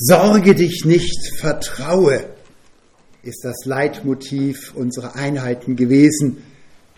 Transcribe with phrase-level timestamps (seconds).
[0.00, 2.24] Sorge dich nicht, vertraue,
[3.24, 6.44] ist das Leitmotiv unserer Einheiten gewesen,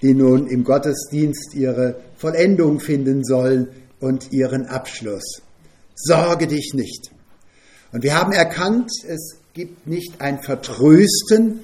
[0.03, 3.69] die nun im Gottesdienst ihre Vollendung finden sollen
[4.01, 5.41] und ihren Abschluss.
[5.95, 7.11] Sorge dich nicht.
[7.91, 11.61] Und wir haben erkannt, es gibt nicht ein Vertrösten,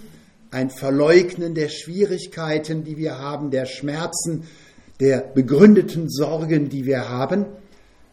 [0.50, 4.45] ein Verleugnen der Schwierigkeiten, die wir haben, der Schmerzen,
[5.00, 7.45] der begründeten Sorgen, die wir haben,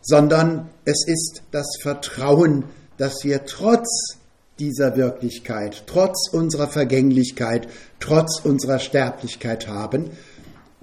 [0.01, 2.65] sondern es ist das Vertrauen,
[2.97, 4.17] dass wir trotz
[4.59, 7.67] dieser Wirklichkeit, trotz unserer Vergänglichkeit,
[7.99, 10.11] trotz unserer Sterblichkeit haben.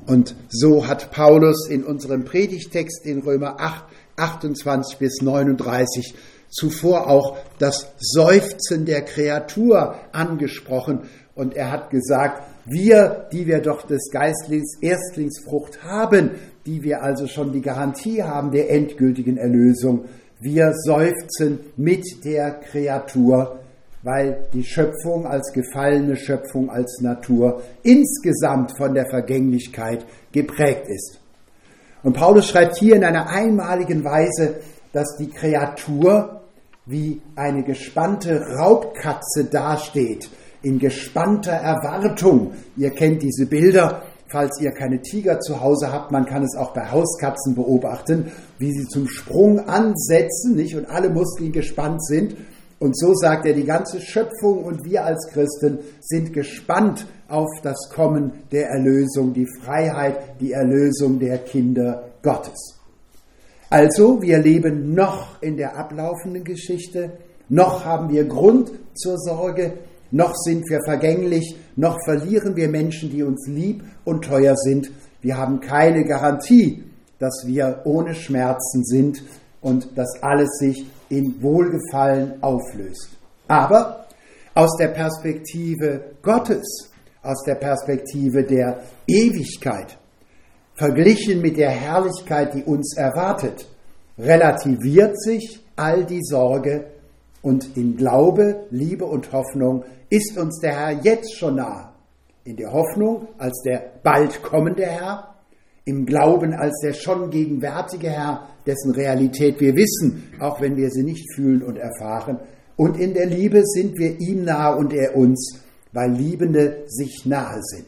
[0.06, 3.84] Und so hat Paulus in unserem Predigtext in Römer 8,
[4.16, 6.14] 28 bis 39
[6.50, 11.02] zuvor auch das Seufzen der Kreatur angesprochen.
[11.34, 16.32] Und er hat gesagt, wir, die wir doch des Geistlings Erstlingsfrucht haben,
[16.66, 20.04] die wir also schon die Garantie haben der endgültigen Erlösung,
[20.40, 23.60] wir seufzen mit der Kreatur,
[24.02, 31.20] weil die Schöpfung als gefallene Schöpfung, als Natur insgesamt von der Vergänglichkeit geprägt ist.
[32.02, 34.56] Und Paulus schreibt hier in einer einmaligen Weise,
[34.92, 36.40] dass die Kreatur
[36.86, 40.30] wie eine gespannte Raubkatze dasteht,
[40.62, 42.52] in gespannter Erwartung.
[42.76, 46.72] Ihr kennt diese Bilder, falls ihr keine Tiger zu Hause habt, man kann es auch
[46.72, 50.76] bei Hauskatzen beobachten, wie sie zum Sprung ansetzen, nicht?
[50.76, 52.36] Und alle Muskeln gespannt sind.
[52.78, 57.90] Und so sagt er, die ganze Schöpfung und wir als Christen sind gespannt auf das
[57.92, 62.78] Kommen der Erlösung, die Freiheit, die Erlösung der Kinder Gottes.
[63.68, 67.12] Also, wir leben noch in der ablaufenden Geschichte,
[67.48, 69.74] noch haben wir Grund zur Sorge,
[70.10, 74.90] noch sind wir vergänglich, noch verlieren wir Menschen, die uns lieb und teuer sind.
[75.22, 76.84] Wir haben keine Garantie,
[77.18, 79.22] dass wir ohne Schmerzen sind
[79.62, 83.08] und dass alles sich in Wohlgefallen auflöst.
[83.48, 84.04] Aber
[84.54, 86.90] aus der Perspektive Gottes,
[87.22, 89.96] aus der Perspektive der Ewigkeit,
[90.74, 93.66] verglichen mit der Herrlichkeit, die uns erwartet,
[94.18, 96.84] relativiert sich all die Sorge
[97.42, 101.94] und in Glaube, Liebe und Hoffnung ist uns der Herr jetzt schon nah.
[102.44, 105.34] In der Hoffnung als der bald kommende Herr,
[105.84, 111.02] im Glauben als der schon gegenwärtige Herr, dessen Realität wir wissen, auch wenn wir sie
[111.02, 112.40] nicht fühlen und erfahren.
[112.76, 115.60] Und in der Liebe sind wir ihm nahe und er uns,
[115.92, 117.86] weil Liebende sich nahe sind.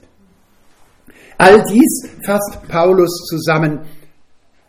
[1.38, 3.80] All dies fasst Paulus zusammen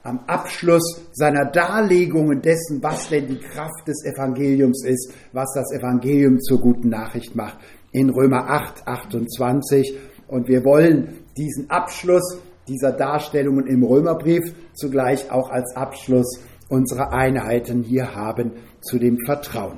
[0.04, 6.40] am Abschluss seiner Darlegungen dessen, was denn die Kraft des Evangeliums ist, was das Evangelium
[6.42, 7.58] zur guten Nachricht macht,
[7.92, 9.98] in Römer 8, 28.
[10.28, 12.38] Und wir wollen diesen Abschluss
[12.68, 16.40] dieser Darstellungen im Römerbrief zugleich auch als Abschluss
[16.70, 19.78] unserer Einheiten hier haben zu dem Vertrauen.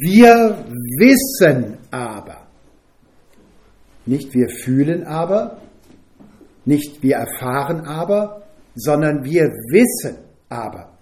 [0.00, 0.64] Wir
[0.98, 2.46] wissen aber,
[4.06, 5.58] nicht wir fühlen aber,
[6.64, 8.39] nicht wir erfahren aber,
[8.74, 10.16] sondern wir wissen
[10.48, 10.98] aber,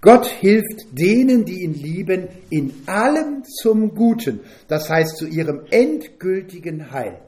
[0.00, 6.90] Gott hilft denen, die ihn lieben, in allem zum Guten, das heißt zu ihrem endgültigen
[6.90, 7.20] Heil.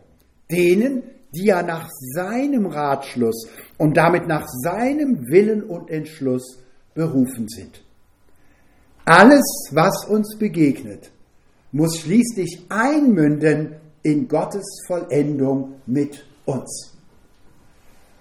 [0.51, 6.59] Denen, die ja nach seinem Ratschluss und damit nach seinem Willen und Entschluss
[6.95, 7.83] berufen sind.
[9.05, 11.13] Alles, was uns begegnet,
[11.71, 16.94] muss schließlich einmünden in Gottes Vollendung mit uns.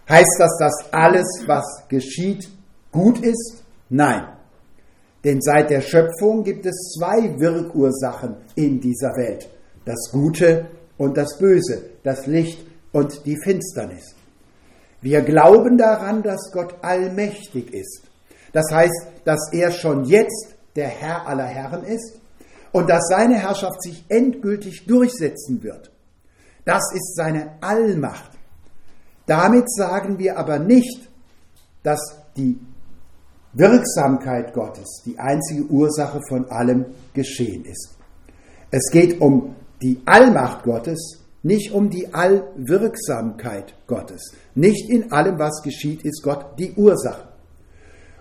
[0.10, 2.50] Heißt das, dass alles, was geschieht,
[2.92, 3.64] gut ist?
[3.90, 4.28] Nein.
[5.24, 9.50] Denn seit der Schöpfung gibt es zwei Wirkursachen in dieser Welt.
[9.86, 14.16] Das Gute und das Böse, das Licht und die Finsternis.
[15.02, 18.04] Wir glauben daran, dass Gott allmächtig ist.
[18.54, 22.20] Das heißt, dass er schon jetzt der Herr aller Herren ist
[22.72, 25.92] und dass seine Herrschaft sich endgültig durchsetzen wird.
[26.66, 28.32] Das ist seine Allmacht.
[29.26, 31.10] Damit sagen wir aber nicht,
[31.84, 32.00] dass
[32.36, 32.60] die
[33.54, 37.96] Wirksamkeit Gottes die einzige Ursache von allem Geschehen ist.
[38.72, 44.34] Es geht um die Allmacht Gottes, nicht um die Allwirksamkeit Gottes.
[44.56, 47.28] Nicht in allem, was geschieht, ist Gott die Ursache.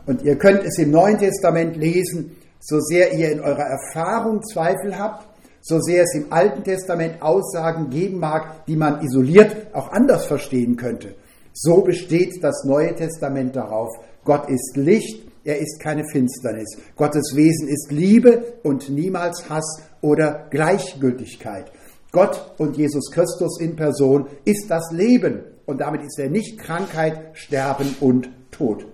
[0.07, 4.99] Und ihr könnt es im Neuen Testament lesen, so sehr ihr in eurer Erfahrung Zweifel
[4.99, 5.27] habt,
[5.63, 10.77] so sehr es im Alten Testament Aussagen geben mag, die man isoliert auch anders verstehen
[10.77, 11.15] könnte.
[11.55, 13.89] So besteht das Neue Testament darauf,
[14.25, 16.77] Gott ist Licht, er ist keine Finsternis.
[16.97, 21.73] Gottes Wesen ist Liebe und niemals Hass oder Gleichgültigkeit.
[22.13, 27.31] Gott und Jesus Christus in Person ist das Leben und damit ist er nicht Krankheit,
[27.33, 28.87] Sterben und Tod.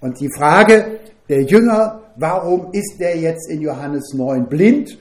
[0.00, 4.98] Und die Frage der Jünger warum ist er jetzt in Johannes 9 blind?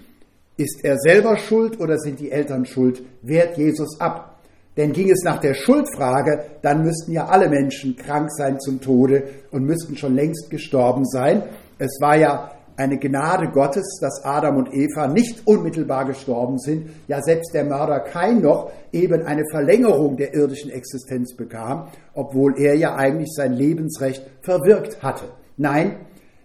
[0.57, 3.03] Ist er selber schuld oder sind die Eltern schuld?
[3.21, 4.39] Wehrt Jesus ab.
[4.75, 9.23] Denn ging es nach der Schuldfrage, dann müssten ja alle Menschen krank sein zum Tode
[9.51, 11.43] und müssten schon längst gestorben sein.
[11.77, 17.21] Es war ja eine Gnade Gottes, dass Adam und Eva nicht unmittelbar gestorben sind, ja
[17.21, 22.95] selbst der Mörder Kain noch eben eine Verlängerung der irdischen Existenz bekam, obwohl er ja
[22.95, 25.25] eigentlich sein Lebensrecht verwirkt hatte.
[25.57, 25.97] Nein,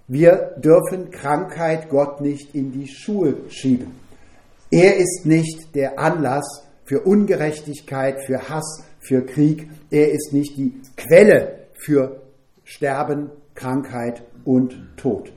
[0.09, 4.02] wir dürfen Krankheit Gott nicht in die Schuhe schieben.
[4.73, 9.69] Er ist nicht der Anlass für Ungerechtigkeit, für Hass, für Krieg.
[9.91, 12.23] Er ist nicht die Quelle für
[12.65, 15.31] Sterben, Krankheit und Tod.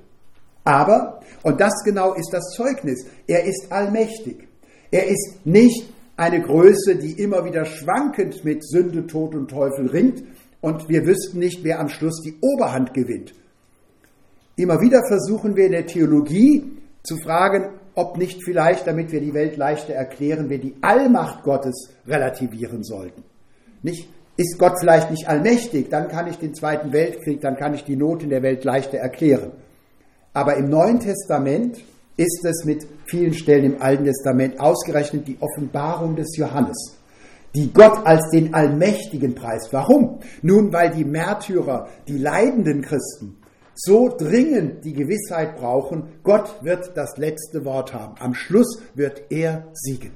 [0.63, 4.47] Aber, und das genau ist das Zeugnis, er ist allmächtig.
[4.89, 10.23] Er ist nicht eine Größe, die immer wieder schwankend mit Sünde, Tod und Teufel ringt
[10.61, 13.33] und wir wüssten nicht, wer am Schluss die Oberhand gewinnt.
[14.55, 16.63] Immer wieder versuchen wir in der Theologie
[17.03, 21.89] zu fragen, ob nicht vielleicht, damit wir die Welt leichter erklären, wir die Allmacht Gottes
[22.07, 23.23] relativieren sollten.
[23.81, 24.09] Nicht?
[24.37, 27.95] Ist Gott vielleicht nicht allmächtig, dann kann ich den Zweiten Weltkrieg, dann kann ich die
[27.95, 29.53] Not in der Welt leichter erklären.
[30.33, 31.77] Aber im Neuen Testament
[32.17, 36.97] ist es mit vielen Stellen im Alten Testament ausgerechnet die Offenbarung des Johannes,
[37.55, 39.71] die Gott als den Allmächtigen preist.
[39.71, 40.19] Warum?
[40.41, 43.37] Nun, weil die Märtyrer, die leidenden Christen,
[43.75, 48.15] so dringend die Gewissheit brauchen, Gott wird das letzte Wort haben.
[48.19, 50.11] Am Schluss wird er siegen.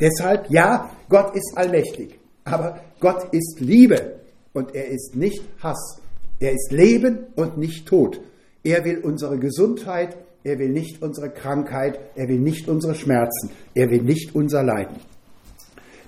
[0.00, 4.20] Deshalb, ja, Gott ist allmächtig, aber Gott ist Liebe
[4.52, 6.00] und er ist nicht Hass.
[6.40, 8.20] Er ist Leben und nicht Tod.
[8.64, 13.90] Er will unsere Gesundheit, er will nicht unsere Krankheit, er will nicht unsere Schmerzen, er
[13.90, 14.96] will nicht unser Leiden.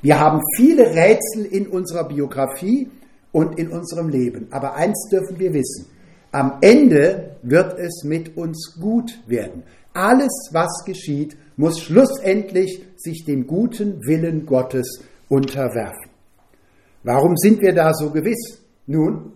[0.03, 2.91] Wir haben viele Rätsel in unserer Biografie
[3.31, 5.87] und in unserem Leben, aber eins dürfen wir wissen.
[6.35, 9.63] Am Ende wird es mit uns gut werden.
[9.93, 14.99] Alles, was geschieht, muss schlussendlich sich dem guten Willen Gottes
[15.29, 16.11] unterwerfen.
[17.05, 18.61] Warum sind wir da so gewiss?
[18.89, 19.31] Nun,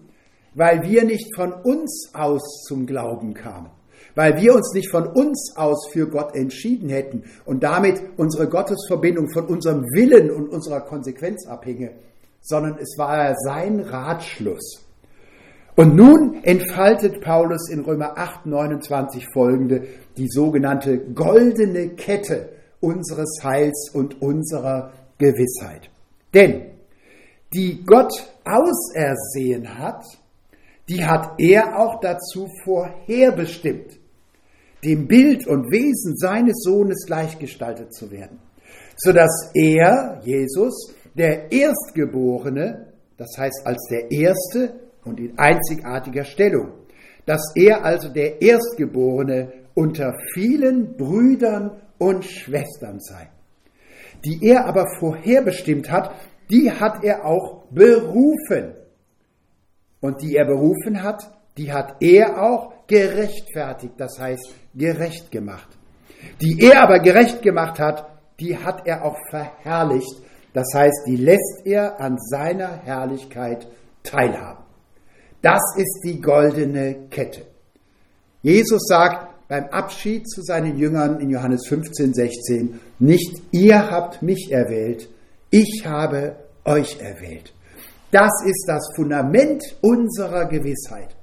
[0.54, 3.70] weil wir nicht von uns aus zum Glauben kamen,
[4.16, 9.30] weil wir uns nicht von uns aus für Gott entschieden hätten und damit unsere Gottesverbindung
[9.30, 11.92] von unserem Willen und unserer Konsequenz abhinge,
[12.40, 14.87] sondern es war sein Ratschluss.
[15.78, 19.86] Und nun entfaltet Paulus in Römer 8, 29 folgende
[20.16, 22.48] die sogenannte goldene Kette
[22.80, 25.88] unseres Heils und unserer Gewissheit.
[26.34, 26.72] Denn
[27.54, 28.12] die Gott
[28.44, 30.02] ausersehen hat,
[30.88, 34.00] die hat er auch dazu vorherbestimmt,
[34.82, 38.40] dem Bild und Wesen seines Sohnes gleichgestaltet zu werden,
[38.96, 46.72] sodass er, Jesus, der Erstgeborene, das heißt als der Erste und in einzigartiger Stellung,
[47.26, 53.28] dass er also der Erstgeborene unter vielen Brüdern und Schwestern sei.
[54.24, 56.14] Die er aber vorherbestimmt hat,
[56.50, 58.74] die hat er auch berufen
[60.00, 65.68] und die er berufen hat, die hat er auch gerechtfertigt, das heißt gerecht gemacht.
[66.40, 68.06] Die er aber gerecht gemacht hat,
[68.40, 70.22] die hat er auch verherrlicht,
[70.52, 73.68] das heißt, die lässt er an seiner Herrlichkeit
[74.02, 74.67] teilhaben.
[75.42, 77.42] Das ist die goldene Kette.
[78.42, 84.50] Jesus sagt beim Abschied zu seinen Jüngern in Johannes 15, 16, nicht ihr habt mich
[84.50, 85.08] erwählt,
[85.50, 87.52] ich habe euch erwählt.
[88.10, 91.14] Das ist das Fundament unserer Gewissheit.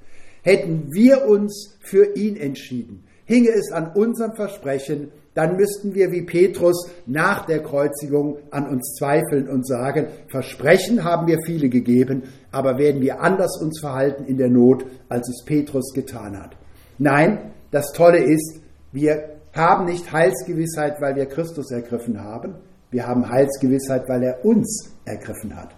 [0.46, 6.22] Hätten wir uns für ihn entschieden, hinge es an unserem Versprechen, dann müssten wir wie
[6.22, 12.22] Petrus nach der Kreuzigung an uns zweifeln und sagen, Versprechen haben wir viele gegeben,
[12.52, 16.56] aber werden wir anders uns verhalten in der Not, als es Petrus getan hat.
[16.96, 18.60] Nein, das Tolle ist,
[18.92, 22.54] wir haben nicht Heilsgewissheit, weil wir Christus ergriffen haben,
[22.92, 25.74] wir haben Heilsgewissheit, weil er uns ergriffen hat.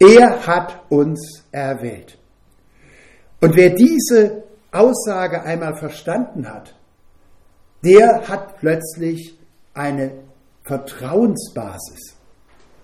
[0.00, 2.17] Er hat uns erwählt.
[3.40, 6.74] Und wer diese Aussage einmal verstanden hat,
[7.84, 9.38] der hat plötzlich
[9.74, 10.12] eine
[10.64, 12.16] Vertrauensbasis,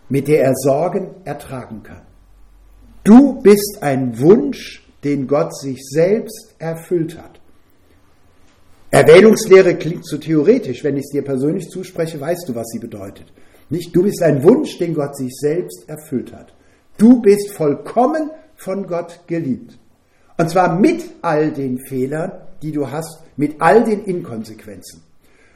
[0.08, 2.02] mit der er Sorgen ertragen kann.
[3.02, 7.40] Du bist ein Wunsch, den Gott sich selbst erfüllt hat.
[8.90, 10.84] Erwählungslehre klingt zu theoretisch.
[10.84, 13.26] Wenn ich es dir persönlich zuspreche, weißt du, was sie bedeutet.
[13.68, 16.54] Nicht, du bist ein Wunsch, den Gott sich selbst erfüllt hat.
[16.96, 19.76] Du bist vollkommen von Gott geliebt.
[20.36, 25.02] Und zwar mit all den Fehlern, die du hast, mit all den Inkonsequenzen.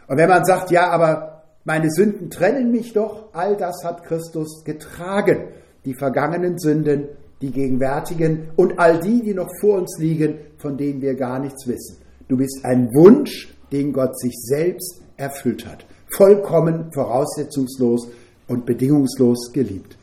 [0.07, 4.65] Und wenn man sagt, ja, aber meine Sünden trennen mich doch, all das hat Christus
[4.65, 5.49] getragen.
[5.85, 7.09] Die vergangenen Sünden,
[7.41, 11.67] die gegenwärtigen und all die, die noch vor uns liegen, von denen wir gar nichts
[11.67, 11.99] wissen.
[12.29, 15.85] Du bist ein Wunsch, den Gott sich selbst erfüllt hat.
[16.17, 18.09] Vollkommen, voraussetzungslos
[18.49, 19.97] und bedingungslos geliebt.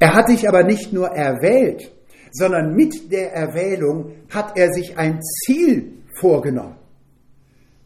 [0.00, 1.92] Er hat dich aber nicht nur erwählt,
[2.34, 6.76] sondern mit der Erwählung hat er sich ein Ziel vorgenommen.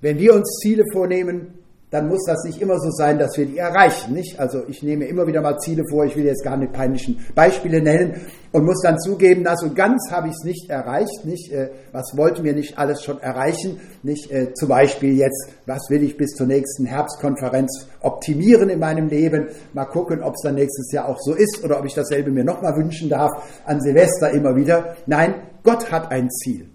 [0.01, 1.58] Wenn wir uns Ziele vornehmen,
[1.91, 4.13] dann muss das nicht immer so sein, dass wir die erreichen.
[4.13, 4.39] Nicht?
[4.39, 7.81] Also ich nehme immer wieder mal Ziele vor, ich will jetzt gar nicht peinlichen Beispiele
[7.81, 8.21] nennen
[8.53, 11.25] und muss dann zugeben, na so ganz habe ich es nicht erreicht.
[11.25, 11.51] Nicht?
[11.51, 13.81] Äh, was wollten wir nicht alles schon erreichen?
[14.03, 14.31] Nicht?
[14.31, 19.49] Äh, zum Beispiel jetzt, was will ich bis zur nächsten Herbstkonferenz optimieren in meinem Leben?
[19.73, 22.45] Mal gucken, ob es dann nächstes Jahr auch so ist oder ob ich dasselbe mir
[22.45, 23.31] nochmal wünschen darf,
[23.65, 24.97] an Silvester immer wieder.
[25.07, 26.69] Nein, Gott hat ein Ziel.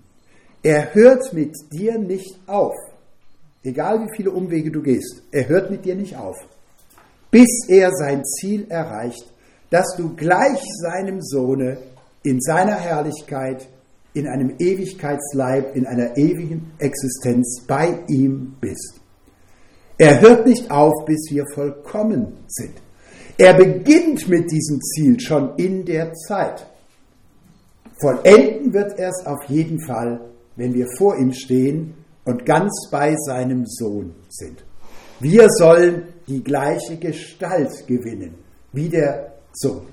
[0.63, 2.73] Er hört mit dir nicht auf.
[3.63, 6.35] Egal wie viele Umwege du gehst, er hört mit dir nicht auf,
[7.31, 9.25] bis er sein Ziel erreicht,
[9.69, 11.77] dass du gleich seinem Sohne
[12.23, 13.67] in seiner Herrlichkeit,
[14.13, 18.99] in einem Ewigkeitsleib, in einer ewigen Existenz bei ihm bist.
[19.97, 22.73] Er hört nicht auf, bis wir vollkommen sind.
[23.37, 26.67] Er beginnt mit diesem Ziel schon in der Zeit.
[27.99, 30.19] Vollenden wird er es auf jeden Fall,
[30.55, 34.63] wenn wir vor ihm stehen und ganz bei seinem Sohn sind.
[35.19, 38.35] Wir sollen die gleiche Gestalt gewinnen
[38.71, 39.87] wie der Sohn.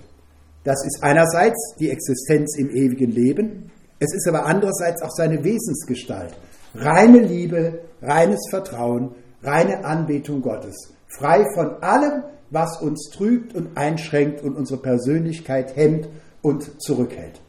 [0.64, 3.70] Das ist einerseits die Existenz im ewigen Leben,
[4.02, 6.34] es ist aber andererseits auch seine Wesensgestalt.
[6.75, 14.42] Reine Liebe, reines Vertrauen, reine Anbetung Gottes, frei von allem, was uns trübt und einschränkt
[14.42, 16.08] und unsere Persönlichkeit hemmt
[16.40, 17.40] und zurückhält.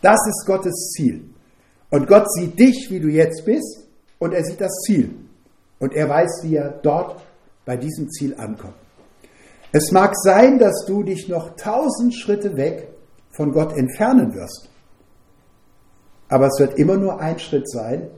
[0.00, 1.30] Das ist Gottes Ziel.
[1.90, 3.87] Und Gott sieht dich, wie du jetzt bist,
[4.18, 5.14] und er sieht das Ziel.
[5.78, 7.20] Und er weiß, wie er dort
[7.64, 8.74] bei diesem Ziel ankommt.
[9.70, 12.88] Es mag sein, dass du dich noch tausend Schritte weg
[13.30, 14.68] von Gott entfernen wirst.
[16.28, 18.08] Aber es wird immer nur ein Schritt sein,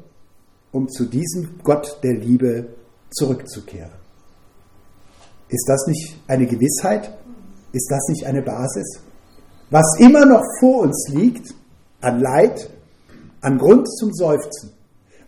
[0.73, 2.69] um zu diesem Gott der Liebe
[3.11, 3.90] zurückzukehren.
[5.49, 7.12] Ist das nicht eine Gewissheit?
[7.73, 9.00] Ist das nicht eine Basis?
[9.71, 11.54] Was immer noch vor uns liegt,
[12.00, 12.71] an Leid,
[13.40, 14.73] an Grund zum Seufzen,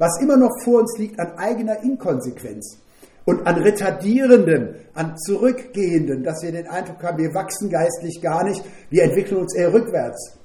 [0.03, 2.77] was immer noch vor uns liegt an eigener Inkonsequenz
[3.25, 8.65] und an retardierenden, an zurückgehenden, dass wir den Eindruck haben, wir wachsen geistlich gar nicht,
[8.91, 10.37] wir entwickeln uns eher rückwärts.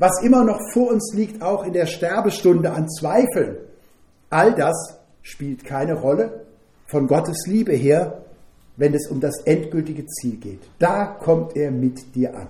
[0.00, 3.58] Was immer noch vor uns liegt, auch in der Sterbestunde an Zweifeln,
[4.28, 6.44] all das spielt keine Rolle
[6.86, 8.24] von Gottes Liebe her,
[8.76, 10.62] wenn es um das endgültige Ziel geht.
[10.80, 12.48] Da kommt er mit dir an.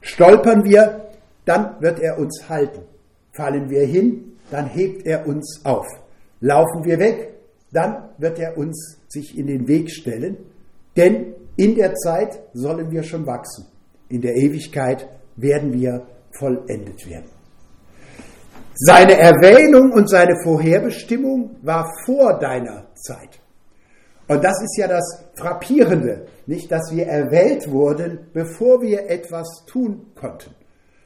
[0.00, 1.10] Stolpern wir,
[1.44, 2.84] dann wird er uns halten.
[3.32, 5.86] Fallen wir hin, dann hebt er uns auf.
[6.40, 7.34] Laufen wir weg,
[7.72, 10.36] dann wird er uns sich in den Weg stellen,
[10.96, 13.66] denn in der Zeit sollen wir schon wachsen.
[14.08, 16.06] In der Ewigkeit werden wir
[16.38, 17.30] vollendet werden.
[18.74, 23.40] Seine Erwähnung und seine Vorherbestimmung war vor deiner Zeit.
[24.26, 30.12] Und das ist ja das Frappierende, nicht, dass wir erwählt wurden, bevor wir etwas tun
[30.14, 30.54] konnten.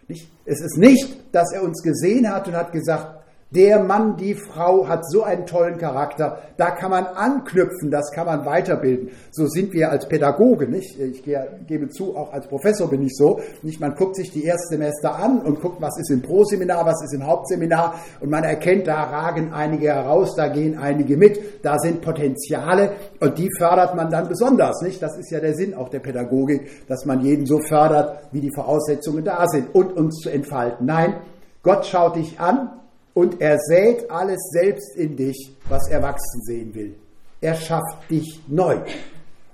[0.08, 0.30] Nicht?
[0.44, 3.23] Es ist nicht, dass er uns gesehen hat und hat gesagt,
[3.54, 8.26] der Mann, die Frau hat so einen tollen Charakter, da kann man anknüpfen, das kann
[8.26, 9.11] man weiterbilden.
[9.30, 10.99] So sind wir als Pädagoge, nicht?
[10.99, 13.80] Ich gebe zu, auch als Professor bin ich so, nicht?
[13.80, 17.26] Man guckt sich die Erstsemester an und guckt, was ist im Proseminar, was ist im
[17.26, 22.92] Hauptseminar und man erkennt, da ragen einige heraus, da gehen einige mit, da sind Potenziale
[23.20, 25.00] und die fördert man dann besonders, nicht?
[25.00, 28.52] Das ist ja der Sinn auch der Pädagogik, dass man jeden so fördert, wie die
[28.52, 30.87] Voraussetzungen da sind und uns zu entfalten.
[30.87, 31.14] Nein,
[31.62, 32.70] Gott schaut dich an
[33.14, 36.97] und er sät alles selbst in dich, was er wachsen sehen will.
[37.40, 38.80] Er schafft dich neu.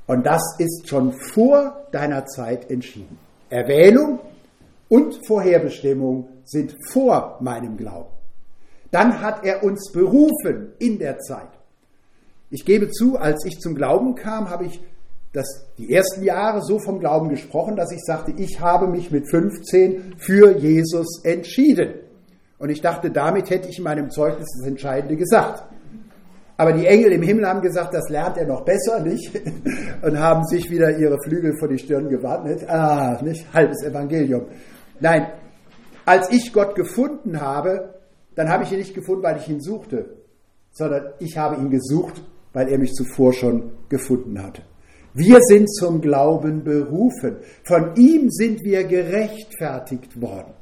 [0.07, 3.19] Und das ist schon vor deiner Zeit entschieden.
[3.51, 4.19] Erwählung
[4.89, 8.11] und Vorherbestimmung sind vor meinem Glauben.
[8.91, 11.51] Dann hat er uns berufen in der Zeit.
[12.51, 14.81] Ich gebe zu, als ich zum Glauben kam, habe ich
[15.33, 15.47] das,
[15.79, 20.17] die ersten Jahre so vom Glauben gesprochen, dass ich sagte, ich habe mich mit 15
[20.19, 21.95] für Jesus entschieden.
[22.61, 25.65] Und ich dachte, damit hätte ich in meinem Zeugnis das Entscheidende gesagt.
[26.59, 29.33] Aber die Engel im Himmel haben gesagt, das lernt er noch besser, nicht?
[30.03, 32.69] Und haben sich wieder ihre Flügel vor die Stirn gewartet.
[32.69, 33.47] Ah, nicht?
[33.55, 34.45] Halbes Evangelium.
[35.01, 35.29] Nein,
[36.05, 37.95] als ich Gott gefunden habe,
[38.35, 40.17] dann habe ich ihn nicht gefunden, weil ich ihn suchte,
[40.71, 44.61] sondern ich habe ihn gesucht, weil er mich zuvor schon gefunden hatte.
[45.15, 47.39] Wir sind zum Glauben berufen.
[47.65, 50.53] Von ihm sind wir gerechtfertigt worden.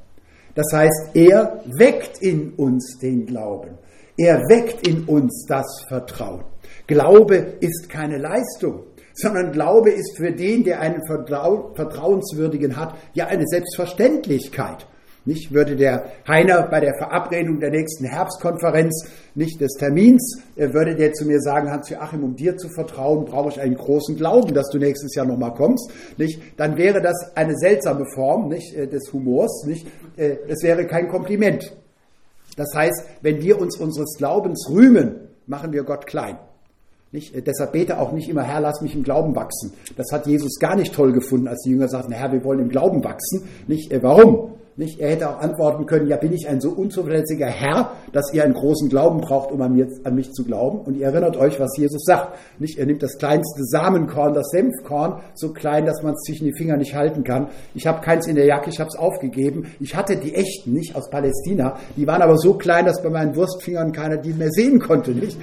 [0.59, 3.77] Das heißt, er weckt in uns den Glauben.
[4.17, 6.43] Er weckt in uns das Vertrauen.
[6.85, 13.45] Glaube ist keine Leistung, sondern Glaube ist für den, der einen vertrauenswürdigen hat, ja eine
[13.47, 14.85] Selbstverständlichkeit.
[15.25, 20.95] Nicht würde der Heiner bei der Verabredung der nächsten Herbstkonferenz nicht des Termins, äh, würde
[20.95, 24.69] der zu mir sagen, Hans-Joachim, um dir zu vertrauen, brauche ich einen großen Glauben, dass
[24.69, 25.91] du nächstes Jahr nochmal kommst.
[26.17, 26.41] Nicht?
[26.57, 29.65] Dann wäre das eine seltsame Form nicht, äh, des Humors.
[29.65, 29.87] Nicht?
[30.15, 31.73] Äh, es wäre kein Kompliment.
[32.55, 35.15] Das heißt, wenn wir uns unseres Glaubens rühmen,
[35.47, 36.37] machen wir Gott klein.
[37.11, 37.33] Nicht?
[37.45, 39.73] Deshalb bete auch nicht immer, Herr, lass mich im Glauben wachsen.
[39.97, 42.69] Das hat Jesus gar nicht toll gefunden, als die Jünger sagten, Herr, wir wollen im
[42.69, 43.47] Glauben wachsen.
[43.67, 43.91] Nicht?
[44.01, 44.58] Warum?
[44.79, 45.01] Nicht?
[45.01, 48.53] Er hätte auch antworten können, ja, bin ich ein so unzuverlässiger Herr, dass ihr einen
[48.53, 50.79] großen Glauben braucht, um an, mir, an mich zu glauben.
[50.79, 52.37] Und ihr erinnert euch, was Jesus sagt.
[52.59, 52.79] Nicht?
[52.79, 56.77] Er nimmt das kleinste Samenkorn, das Senfkorn, so klein, dass man es zwischen die Finger
[56.77, 57.49] nicht halten kann.
[57.75, 59.65] Ich habe keins in der Jacke, ich habe es aufgegeben.
[59.81, 61.75] Ich hatte die echten, nicht aus Palästina.
[61.97, 65.11] Die waren aber so klein, dass bei meinen Wurstfingern keiner die mehr sehen konnte.
[65.11, 65.37] Nicht?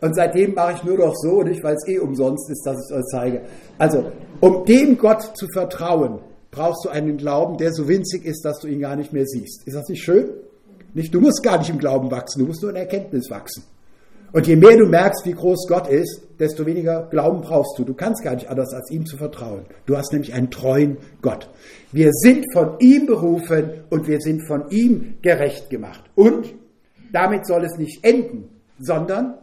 [0.00, 2.90] Und seitdem mache ich nur noch so, nicht weil es eh umsonst ist, dass ich
[2.90, 3.42] es euch zeige.
[3.76, 4.06] Also,
[4.40, 6.20] um dem Gott zu vertrauen,
[6.50, 9.66] brauchst du einen Glauben, der so winzig ist, dass du ihn gar nicht mehr siehst.
[9.66, 10.30] Ist das nicht schön?
[10.94, 13.62] Nicht, du musst gar nicht im Glauben wachsen, du musst nur in Erkenntnis wachsen.
[14.32, 17.84] Und je mehr du merkst, wie groß Gott ist, desto weniger Glauben brauchst du.
[17.84, 19.62] Du kannst gar nicht anders, als ihm zu vertrauen.
[19.86, 21.48] Du hast nämlich einen treuen Gott.
[21.90, 26.04] Wir sind von ihm berufen und wir sind von ihm gerecht gemacht.
[26.14, 26.54] Und
[27.12, 29.34] damit soll es nicht enden, sondern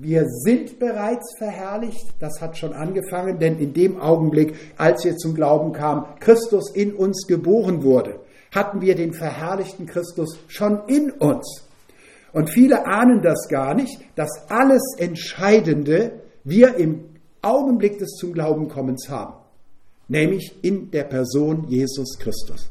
[0.00, 5.34] wir sind bereits verherrlicht, das hat schon angefangen, denn in dem Augenblick, als wir zum
[5.34, 8.20] Glauben kamen, Christus in uns geboren wurde,
[8.52, 11.64] hatten wir den verherrlichten Christus schon in uns.
[12.32, 16.12] Und viele ahnen das gar nicht, dass alles Entscheidende
[16.44, 17.04] wir im
[17.42, 19.34] Augenblick des zum Glauben kommens haben,
[20.06, 22.70] nämlich in der Person Jesus Christus.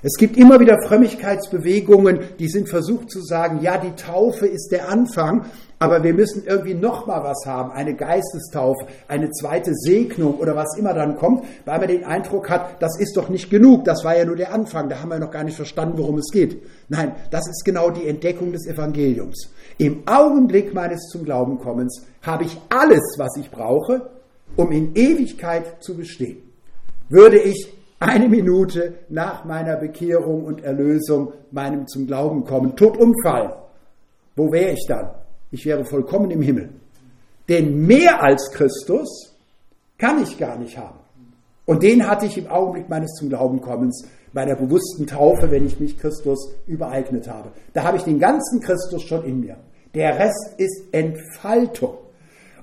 [0.00, 4.88] Es gibt immer wieder Frömmigkeitsbewegungen, die sind versucht zu sagen, ja, die Taufe ist der
[4.88, 5.46] Anfang,
[5.78, 10.76] aber wir müssen irgendwie noch mal was haben, eine Geistestaufe, eine zweite Segnung oder was
[10.76, 14.16] immer dann kommt, weil man den Eindruck hat, das ist doch nicht genug, das war
[14.16, 16.62] ja nur der Anfang, da haben wir noch gar nicht verstanden, worum es geht.
[16.88, 19.50] Nein, das ist genau die Entdeckung des Evangeliums.
[19.78, 24.10] Im Augenblick meines zum Glauben kommens habe ich alles, was ich brauche,
[24.56, 26.38] um in Ewigkeit zu bestehen.
[27.08, 33.52] Würde ich eine Minute nach meiner Bekehrung und Erlösung meinem zum Glauben kommen, tot umfallen,
[34.36, 35.10] wo wäre ich dann?
[35.50, 36.70] Ich wäre vollkommen im Himmel.
[37.48, 39.34] Denn mehr als Christus
[39.96, 40.98] kann ich gar nicht haben.
[41.64, 45.80] Und den hatte ich im Augenblick meines zum Glauben kommens, meiner bewussten Taufe, wenn ich
[45.80, 47.50] mich Christus übereignet habe.
[47.72, 49.56] Da habe ich den ganzen Christus schon in mir.
[49.94, 51.98] Der Rest ist Entfaltung.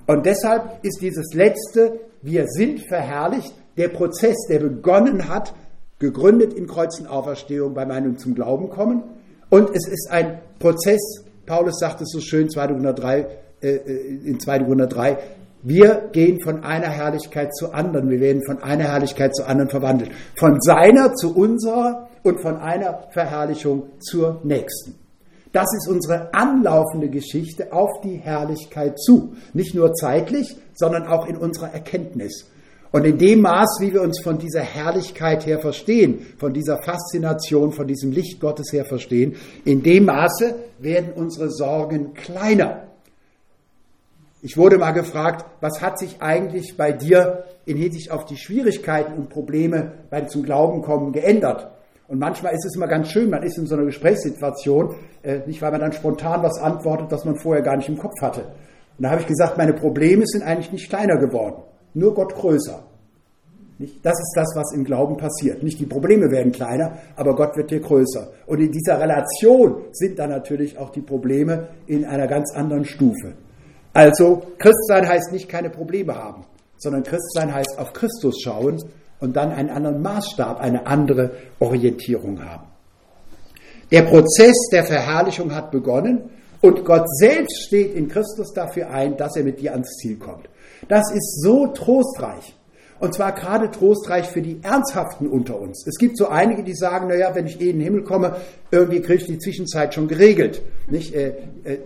[0.06, 5.52] Und deshalb ist dieses letzte, wir sind verherrlicht, der Prozess, der begonnen hat,
[5.98, 9.02] gegründet in Kreuzenauferstehung bei meinem zum Glauben kommen.
[9.50, 13.26] Und es ist ein Prozess, Paulus sagt es so schön 203,
[13.62, 15.18] äh, äh, in 203,
[15.62, 20.10] wir gehen von einer Herrlichkeit zur anderen, wir werden von einer Herrlichkeit zur anderen verwandelt.
[20.38, 24.94] Von seiner zu unserer und von einer Verherrlichung zur nächsten.
[25.52, 29.34] Das ist unsere anlaufende Geschichte auf die Herrlichkeit zu.
[29.54, 32.50] Nicht nur zeitlich, sondern auch in unserer Erkenntnis.
[32.96, 37.72] Und in dem Maß, wie wir uns von dieser Herrlichkeit her verstehen, von dieser Faszination,
[37.72, 42.84] von diesem Licht Gottes her verstehen, in dem Maße werden unsere Sorgen kleiner.
[44.40, 49.12] Ich wurde mal gefragt, was hat sich eigentlich bei dir in Hinsicht auf die Schwierigkeiten
[49.12, 51.70] und Probleme beim zum Glauben kommen geändert?
[52.08, 55.60] Und manchmal ist es immer ganz schön, man ist in so einer Gesprächssituation, äh, nicht
[55.60, 58.40] weil man dann spontan was antwortet, was man vorher gar nicht im Kopf hatte.
[58.96, 61.62] Und da habe ich gesagt, meine Probleme sind eigentlich nicht kleiner geworden
[61.96, 62.84] nur Gott größer.
[63.78, 65.62] Das ist das, was im Glauben passiert.
[65.62, 68.28] Nicht die Probleme werden kleiner, aber Gott wird dir größer.
[68.46, 73.34] Und in dieser Relation sind dann natürlich auch die Probleme in einer ganz anderen Stufe.
[73.92, 76.44] Also Christsein heißt nicht keine Probleme haben,
[76.78, 78.82] sondern Christsein heißt auf Christus schauen
[79.20, 82.66] und dann einen anderen Maßstab, eine andere Orientierung haben.
[83.90, 89.36] Der Prozess der Verherrlichung hat begonnen und Gott selbst steht in Christus dafür ein, dass
[89.36, 90.48] er mit dir ans Ziel kommt.
[90.88, 92.54] Das ist so trostreich.
[92.98, 95.86] Und zwar gerade trostreich für die Ernsthaften unter uns.
[95.86, 98.36] Es gibt so einige, die sagen, naja, wenn ich eh in den Himmel komme,
[98.70, 100.62] irgendwie kriege ich die Zwischenzeit schon geregelt.
[100.88, 101.14] Nicht?
[101.14, 101.78] Äh, äh,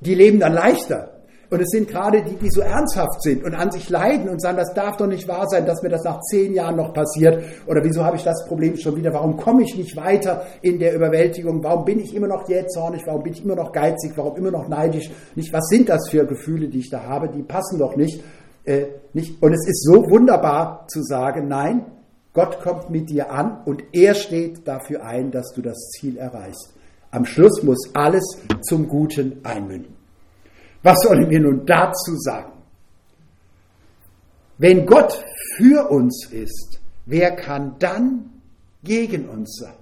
[0.00, 1.16] die leben dann leichter.
[1.48, 4.56] Und es sind gerade die, die so ernsthaft sind und an sich leiden und sagen,
[4.56, 7.44] das darf doch nicht wahr sein, dass mir das nach zehn Jahren noch passiert.
[7.66, 9.12] Oder wieso habe ich das Problem schon wieder?
[9.12, 11.62] Warum komme ich nicht weiter in der Überwältigung?
[11.62, 13.02] Warum bin ich immer noch jähzornig?
[13.06, 14.12] Warum bin ich immer noch geizig?
[14.16, 15.08] Warum immer noch neidisch?
[15.36, 17.28] Nicht, was sind das für Gefühle, die ich da habe?
[17.28, 18.24] Die passen doch nicht.
[18.66, 19.42] Äh, nicht.
[19.42, 21.86] Und es ist so wunderbar zu sagen, nein,
[22.32, 26.74] Gott kommt mit dir an und er steht dafür ein, dass du das Ziel erreichst.
[27.10, 28.24] Am Schluss muss alles
[28.62, 29.94] zum Guten einmünden.
[30.82, 32.52] Was sollen wir nun dazu sagen?
[34.58, 35.24] Wenn Gott
[35.56, 38.30] für uns ist, wer kann dann
[38.82, 39.74] gegen uns sein?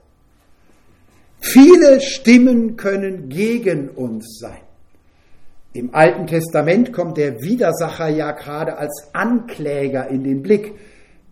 [1.41, 4.63] Viele Stimmen können gegen uns sein.
[5.77, 10.75] Im Alten Testament kommt der Widersacher ja gerade als Ankläger in den Blick.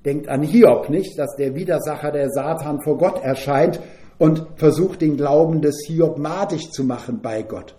[0.04, 3.78] Denkt an Hiob, nicht, dass der Widersacher der Satan vor Gott erscheint
[4.18, 7.76] und versucht, den Glauben des Hiob madig zu machen bei Gott.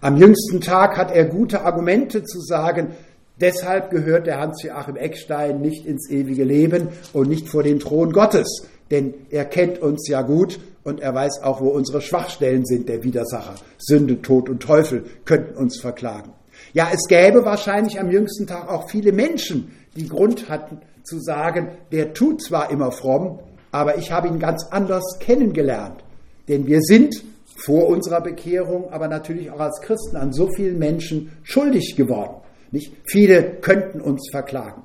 [0.00, 2.92] Am jüngsten Tag hat er gute Argumente zu sagen,
[3.40, 8.68] deshalb gehört der Hans-Joachim Eckstein nicht ins ewige Leben und nicht vor den Thron Gottes,
[8.90, 13.02] denn er kennt uns ja gut und er weiß auch, wo unsere Schwachstellen sind, der
[13.02, 13.56] Widersacher.
[13.78, 16.32] Sünde, Tod und Teufel könnten uns verklagen.
[16.72, 21.72] Ja, es gäbe wahrscheinlich am jüngsten Tag auch viele Menschen, die Grund hatten zu sagen,
[21.92, 26.02] der tut zwar immer fromm, aber ich habe ihn ganz anders kennengelernt.
[26.48, 27.22] Denn wir sind
[27.64, 32.36] vor unserer Bekehrung, aber natürlich auch als Christen an so vielen Menschen schuldig geworden.
[32.70, 32.92] Nicht?
[33.06, 34.82] Viele könnten uns verklagen.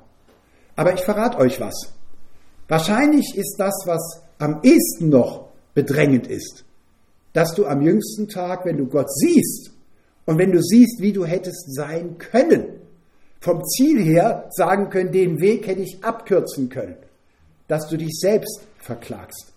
[0.76, 1.92] Aber ich verrate euch was.
[2.68, 6.64] Wahrscheinlich ist das, was am ehesten noch bedrängend ist,
[7.32, 9.72] dass du am jüngsten Tag, wenn du Gott siehst
[10.24, 12.66] und wenn du siehst, wie du hättest sein können,
[13.40, 16.96] vom Ziel her sagen können, den Weg hätte ich abkürzen können,
[17.68, 19.52] dass du dich selbst verklagst.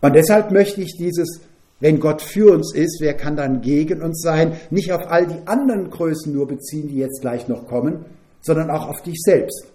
[0.00, 1.40] Und deshalb möchte ich dieses,
[1.78, 5.46] wenn Gott für uns ist, wer kann dann gegen uns sein, nicht auf all die
[5.46, 8.04] anderen Größen nur beziehen, die jetzt gleich noch kommen,
[8.40, 9.66] sondern auch auf dich selbst.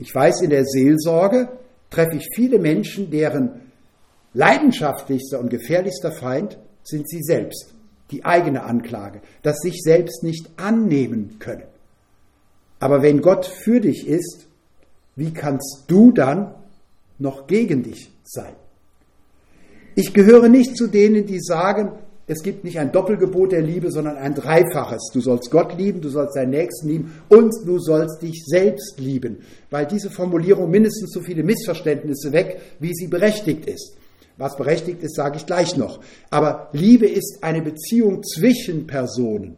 [0.00, 1.48] Ich weiß, in der Seelsorge
[1.90, 3.60] treffe ich viele Menschen, deren
[4.32, 7.74] leidenschaftlichster und gefährlichster Feind sind sie selbst,
[8.10, 11.64] die eigene Anklage, das sich selbst nicht annehmen können.
[12.78, 14.46] Aber wenn Gott für dich ist,
[15.16, 16.54] wie kannst du dann
[17.18, 18.54] noch gegen dich sein?
[19.96, 21.92] Ich gehöre nicht zu denen, die sagen,
[22.30, 25.10] es gibt nicht ein Doppelgebot der Liebe, sondern ein dreifaches.
[25.12, 29.38] Du sollst Gott lieben, du sollst deinen Nächsten lieben und du sollst dich selbst lieben,
[29.68, 33.96] weil diese Formulierung mindestens so viele Missverständnisse weg, wie sie berechtigt ist.
[34.36, 35.98] Was berechtigt ist, sage ich gleich noch.
[36.30, 39.56] Aber Liebe ist eine Beziehung zwischen Personen.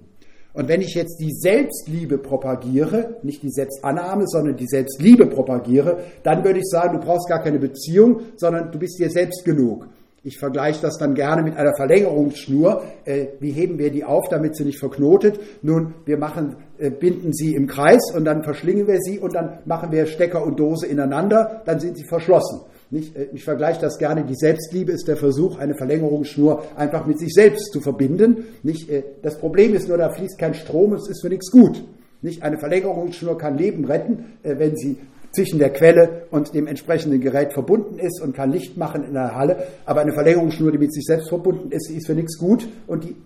[0.55, 6.43] Und wenn ich jetzt die Selbstliebe propagiere, nicht die Selbstannahme, sondern die Selbstliebe propagiere, dann
[6.43, 9.89] würde ich sagen, du brauchst gar keine Beziehung, sondern du bist dir selbst genug.
[10.25, 12.85] Ich vergleiche das dann gerne mit einer Verlängerungsschnur.
[13.05, 15.41] Äh, wie heben wir die auf, damit sie nicht verknotet?
[15.63, 19.59] Nun, wir machen, äh, binden sie im Kreis und dann verschlingen wir sie und dann
[19.65, 22.61] machen wir Stecker und Dose ineinander, dann sind sie verschlossen.
[22.91, 27.19] Nicht, äh, ich vergleiche das gerne, die Selbstliebe ist der Versuch, eine Verlängerungsschnur einfach mit
[27.19, 28.45] sich selbst zu verbinden.
[28.63, 31.83] Nicht, äh, das Problem ist nur, da fließt kein Strom, es ist für nichts gut.
[32.21, 34.99] Nicht, eine Verlängerungsschnur kann Leben retten, äh, wenn sie
[35.35, 39.35] zwischen der Quelle und dem entsprechenden Gerät verbunden ist und kann Licht machen in der
[39.35, 39.67] Halle.
[39.87, 43.17] Aber eine Verlängerungsschnur, die mit sich selbst verbunden ist, ist für nichts gut und die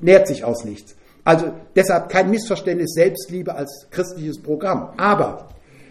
[0.00, 0.94] nährt sich aus nichts.
[1.24, 4.90] Also deshalb kein Missverständnis Selbstliebe als christliches Programm.
[4.96, 5.48] Aber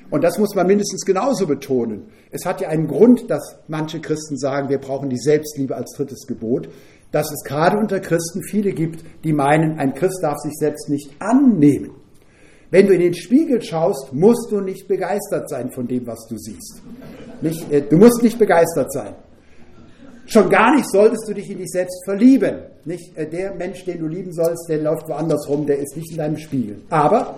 [0.09, 2.07] und das muss man mindestens genauso betonen.
[2.31, 6.27] Es hat ja einen Grund, dass manche Christen sagen, wir brauchen die Selbstliebe als drittes
[6.27, 6.69] Gebot,
[7.11, 11.11] dass es gerade unter Christen viele gibt, die meinen, ein Christ darf sich selbst nicht
[11.19, 11.91] annehmen.
[12.69, 16.37] Wenn du in den Spiegel schaust, musst du nicht begeistert sein von dem, was du
[16.37, 16.81] siehst.
[17.41, 19.15] Nicht, äh, du musst nicht begeistert sein.
[20.25, 22.59] Schon gar nicht solltest du dich in dich selbst verlieben.
[22.83, 26.11] Nicht äh, der Mensch, den du lieben sollst, der läuft woanders rum, der ist nicht
[26.11, 26.81] in deinem Spiegel.
[26.89, 27.37] Aber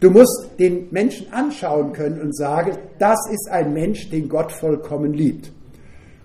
[0.00, 5.14] Du musst den Menschen anschauen können und sagen, das ist ein Mensch, den Gott vollkommen
[5.14, 5.50] liebt.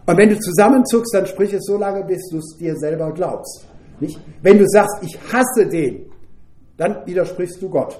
[0.05, 3.65] Und wenn du zusammenzuckst, dann sprich es so lange, bis du es dir selber glaubst.
[3.99, 4.19] Nicht?
[4.41, 6.11] Wenn du sagst, ich hasse den,
[6.77, 7.97] dann widersprichst du Gott.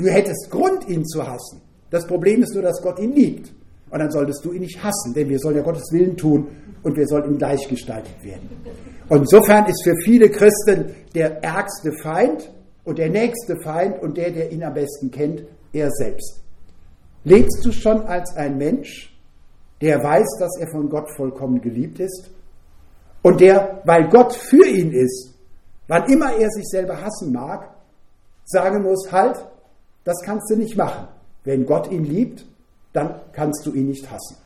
[0.00, 1.60] Du hättest Grund, ihn zu hassen.
[1.90, 3.52] Das Problem ist nur, dass Gott ihn liebt.
[3.90, 6.48] Und dann solltest du ihn nicht hassen, denn wir sollen ja Gottes Willen tun
[6.82, 8.48] und wir sollen ihm gleichgestaltet werden.
[9.10, 12.50] Und insofern ist für viele Christen der ärgste Feind
[12.84, 15.42] und der nächste Feind und der, der ihn am besten kennt,
[15.74, 16.40] er selbst.
[17.24, 19.14] Lebst du schon als ein Mensch,
[19.82, 22.30] der weiß, dass er von Gott vollkommen geliebt ist
[23.20, 25.34] und der, weil Gott für ihn ist,
[25.88, 27.74] wann immer er sich selber hassen mag,
[28.46, 29.44] sagen muss, halt,
[30.10, 31.06] das kannst du nicht machen.
[31.44, 32.44] Wenn Gott ihn liebt,
[32.92, 34.36] dann kannst du ihn nicht hassen.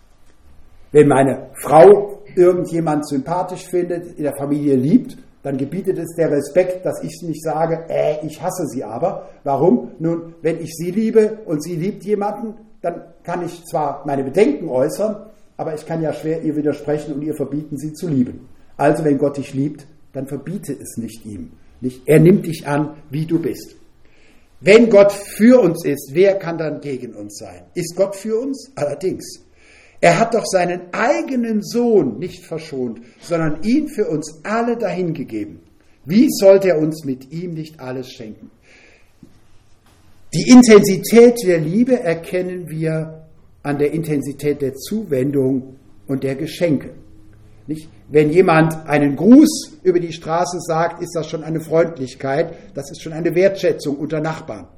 [0.92, 6.85] Wenn meine Frau irgendjemand sympathisch findet, in der Familie liebt, dann gebietet es der Respekt,
[6.85, 9.31] dass ich nicht sage, äh, ich hasse sie aber.
[9.42, 9.92] Warum?
[9.98, 14.68] Nun, wenn ich sie liebe und sie liebt jemanden, dann kann ich zwar meine Bedenken
[14.68, 15.16] äußern,
[15.57, 18.48] aber ich kann ja schwer ihr widersprechen und ihr verbieten, sie zu lieben.
[18.77, 21.53] Also, wenn Gott dich liebt, dann verbiete es nicht ihm.
[21.81, 23.77] Nicht, er nimmt dich an, wie du bist.
[24.64, 27.64] Wenn Gott für uns ist, wer kann dann gegen uns sein?
[27.74, 28.72] Ist Gott für uns?
[28.74, 29.44] Allerdings.
[30.00, 35.61] Er hat doch seinen eigenen Sohn nicht verschont, sondern ihn für uns alle dahingegeben.
[36.07, 38.50] Wie sollte er uns mit ihm nicht alles schenken?
[40.33, 43.27] Die Intensität der Liebe erkennen wir
[43.62, 46.94] an der Intensität der Zuwendung und der Geschenke.
[47.66, 47.88] Nicht?
[48.11, 53.03] Wenn jemand einen Gruß über die Straße sagt, ist das schon eine Freundlichkeit, das ist
[53.03, 54.68] schon eine Wertschätzung unter Nachbarn.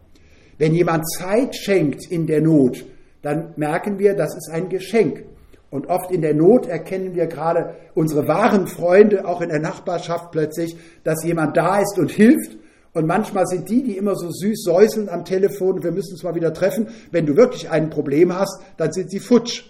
[0.59, 2.85] Wenn jemand Zeit schenkt in der Not,
[3.23, 5.25] dann merken wir, das ist ein Geschenk.
[5.69, 10.31] Und oft in der Not erkennen wir gerade unsere wahren Freunde, auch in der Nachbarschaft
[10.31, 12.57] plötzlich, dass jemand da ist und hilft.
[12.93, 16.35] Und manchmal sind die, die immer so süß säuseln am Telefon, wir müssen uns mal
[16.37, 19.65] wieder treffen, wenn du wirklich ein Problem hast, dann sind sie futsch.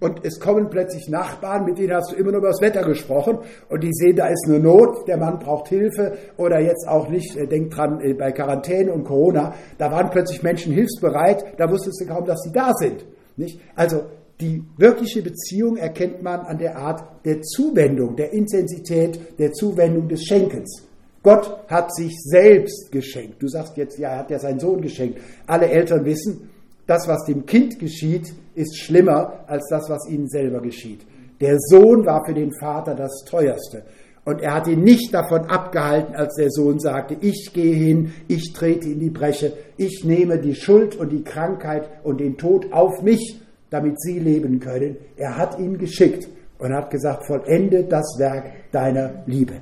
[0.00, 3.38] Und es kommen plötzlich Nachbarn, mit denen hast du immer nur über das Wetter gesprochen
[3.68, 7.36] und die sehen, da ist eine Not, der Mann braucht Hilfe oder jetzt auch nicht,
[7.36, 12.00] äh, denkt dran, äh, bei Quarantäne und Corona, da waren plötzlich Menschen hilfsbereit, da wusstest
[12.00, 13.04] du kaum, dass sie da sind.
[13.36, 13.60] Nicht?
[13.74, 14.04] Also
[14.40, 20.24] die wirkliche Beziehung erkennt man an der Art der Zuwendung, der Intensität der Zuwendung des
[20.24, 20.86] Schenkens.
[21.22, 23.42] Gott hat sich selbst geschenkt.
[23.42, 25.20] Du sagst jetzt, ja, er hat ja seinen Sohn geschenkt.
[25.46, 26.48] Alle Eltern wissen,
[26.86, 31.00] das, was dem Kind geschieht, ist schlimmer als das, was ihnen selber geschieht.
[31.40, 33.82] Der Sohn war für den Vater das Teuerste.
[34.24, 38.52] Und er hat ihn nicht davon abgehalten, als der Sohn sagte, ich gehe hin, ich
[38.52, 43.02] trete in die Breche, ich nehme die Schuld und die Krankheit und den Tod auf
[43.02, 44.96] mich damit sie leben können.
[45.16, 49.54] Er hat ihn geschickt und hat gesagt, vollende das Werk deiner Liebe.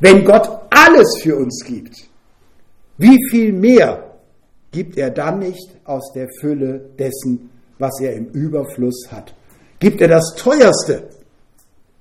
[0.00, 2.08] Wenn Gott alles für uns gibt,
[2.96, 4.04] wie viel mehr
[4.70, 9.34] gibt er dann nicht aus der Fülle dessen, was er im Überfluss hat?
[9.78, 11.04] Gibt er das Teuerste,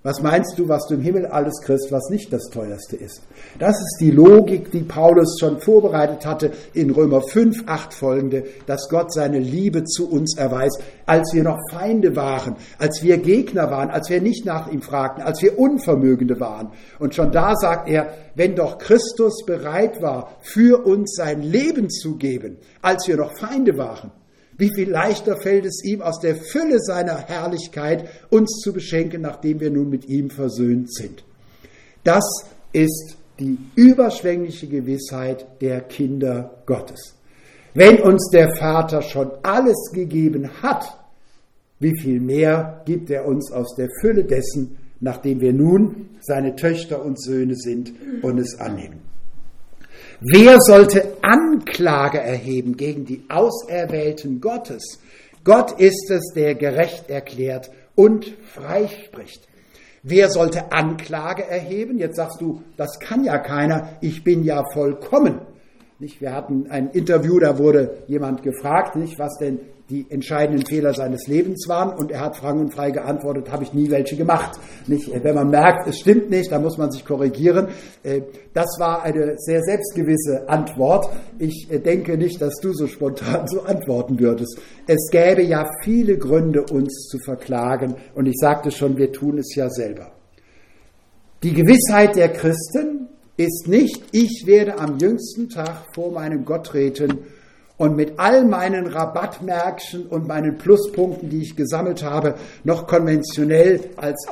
[0.08, 3.24] was meinst du, was du im Himmel alles kriegst, was nicht das teuerste ist?
[3.60, 8.88] Das ist die Logik, die Paulus schon vorbereitet hatte in Römer 5, 8 folgende, dass
[8.88, 13.90] Gott seine Liebe zu uns erweist, als wir noch Feinde waren, als wir Gegner waren,
[13.90, 16.72] als wir nicht nach ihm fragten, als wir Unvermögende waren.
[17.00, 22.16] Und schon da sagt er, wenn doch Christus bereit war, für uns sein Leben zu
[22.16, 24.12] geben, als wir noch Feinde waren,
[24.58, 29.60] wie viel leichter fällt es ihm, aus der Fülle seiner Herrlichkeit uns zu beschenken, nachdem
[29.60, 31.24] wir nun mit ihm versöhnt sind.
[32.04, 32.24] Das
[32.74, 37.16] ist die überschwängliche Gewissheit der Kinder Gottes.
[37.74, 40.98] Wenn uns der Vater schon alles gegeben hat,
[41.80, 47.06] wie viel mehr gibt er uns aus der Fülle dessen, nachdem wir nun seine Töchter
[47.06, 47.94] und Söhne sind
[48.24, 49.02] und es annehmen.
[50.20, 55.00] Wer sollte Anklage erheben gegen die Auserwählten Gottes?
[55.44, 59.48] Gott ist es, der gerecht erklärt und freispricht.
[60.02, 62.00] Wer sollte Anklage erheben?
[62.00, 65.42] Jetzt sagst du, das kann ja keiner, ich bin ja vollkommen.
[66.00, 66.20] Nicht?
[66.20, 71.28] Wir hatten ein Interview, da wurde jemand gefragt, nicht, was denn die entscheidenden Fehler seines
[71.28, 74.60] Lebens waren und er hat frank und frei geantwortet, habe ich nie welche gemacht.
[74.86, 75.10] Nicht?
[75.24, 77.70] Wenn man merkt, es stimmt nicht, dann muss man sich korrigieren.
[78.04, 78.22] Äh,
[78.54, 81.10] das war eine sehr selbstgewisse Antwort.
[81.40, 84.60] Ich äh, denke nicht, dass du so spontan so antworten würdest.
[84.88, 89.56] Es gäbe ja viele Gründe, uns zu verklagen und ich sagte schon, wir tun es
[89.56, 90.12] ja selber.
[91.44, 97.20] Die Gewissheit der Christen ist nicht, ich werde am jüngsten Tag vor meinem Gott treten
[97.78, 104.26] und mit all meinen Rabattmärkchen und meinen Pluspunkten, die ich gesammelt habe, noch konventionell als,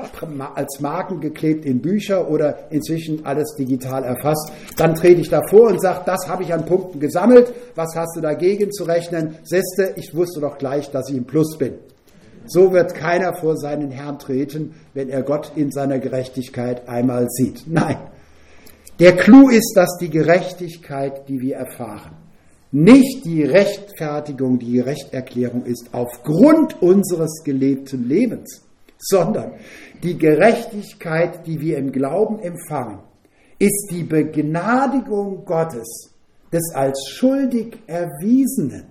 [0.56, 5.80] als Marken geklebt in Bücher oder inzwischen alles digital erfasst, dann trete ich davor und
[5.80, 9.36] sage, das habe ich an Punkten gesammelt, was hast du dagegen zu rechnen?
[9.44, 11.76] Seste, ich wusste doch gleich, dass ich im Plus bin.
[12.48, 17.64] So wird keiner vor seinen Herrn treten, wenn er Gott in seiner Gerechtigkeit einmal sieht.
[17.68, 17.98] Nein,
[19.00, 22.25] der Clou ist, dass die Gerechtigkeit, die wir erfahren,
[22.72, 28.62] nicht die Rechtfertigung, die Rechterklärung ist aufgrund unseres gelebten Lebens,
[28.98, 29.54] sondern
[30.04, 33.00] die Gerechtigkeit, die wir im Glauben empfangen,
[33.60, 36.12] ist die Begnadigung Gottes
[36.52, 38.88] des als schuldig Erwiesenen.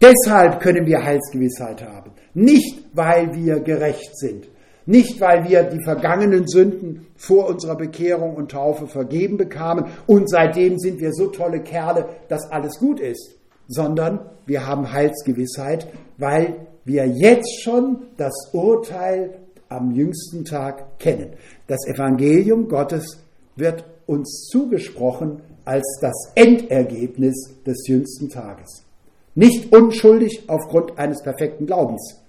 [0.00, 2.12] Deshalb können wir Heilsgewissheit haben.
[2.34, 4.48] Nicht, weil wir gerecht sind,
[4.88, 10.78] nicht, weil wir die vergangenen Sünden vor unserer Bekehrung und Taufe vergeben bekamen und seitdem
[10.78, 13.34] sind wir so tolle Kerle, dass alles gut ist,
[13.66, 19.34] sondern wir haben Heilsgewissheit, weil wir jetzt schon das Urteil
[19.68, 21.34] am jüngsten Tag kennen.
[21.66, 23.22] Das Evangelium Gottes
[23.56, 28.86] wird uns zugesprochen als das Endergebnis des jüngsten Tages.
[29.34, 32.22] Nicht unschuldig aufgrund eines perfekten Glaubens,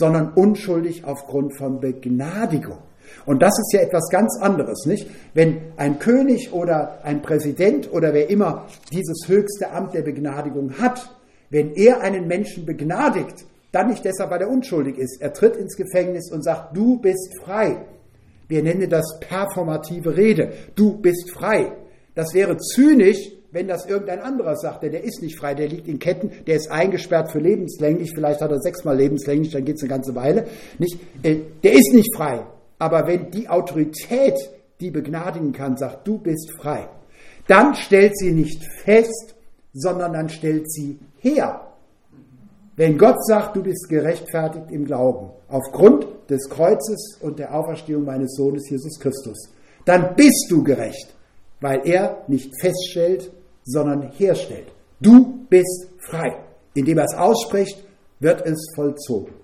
[0.00, 2.78] sondern unschuldig aufgrund von Begnadigung.
[3.26, 5.06] Und das ist ja etwas ganz anderes, nicht?
[5.34, 11.14] Wenn ein König oder ein Präsident oder wer immer dieses höchste Amt der Begnadigung hat,
[11.50, 15.20] wenn er einen Menschen begnadigt, dann nicht deshalb, weil er unschuldig ist.
[15.20, 17.84] Er tritt ins Gefängnis und sagt, du bist frei.
[18.48, 20.52] Wir nennen das performative Rede.
[20.74, 21.72] Du bist frei.
[22.14, 25.98] Das wäre zynisch, wenn das irgendein anderer sagt, der ist nicht frei, der liegt in
[25.98, 29.90] Ketten, der ist eingesperrt für lebenslänglich, vielleicht hat er sechsmal lebenslänglich, dann geht es eine
[29.90, 30.46] ganze Weile.
[30.78, 32.46] Nicht, äh, der ist nicht frei.
[32.78, 34.36] Aber wenn die Autorität,
[34.80, 36.88] die begnadigen kann, sagt, du bist frei,
[37.46, 39.34] dann stellt sie nicht fest,
[39.72, 41.66] sondern dann stellt sie her.
[42.76, 48.36] Wenn Gott sagt, du bist gerechtfertigt im Glauben, aufgrund des Kreuzes und der Auferstehung meines
[48.36, 49.50] Sohnes Jesus Christus,
[49.84, 51.14] dann bist du gerecht,
[51.60, 53.30] weil er nicht feststellt,
[53.64, 54.68] sondern herstellt.
[55.00, 56.36] Du bist frei.
[56.74, 57.82] Indem er es ausspricht,
[58.20, 59.34] wird es vollzogen.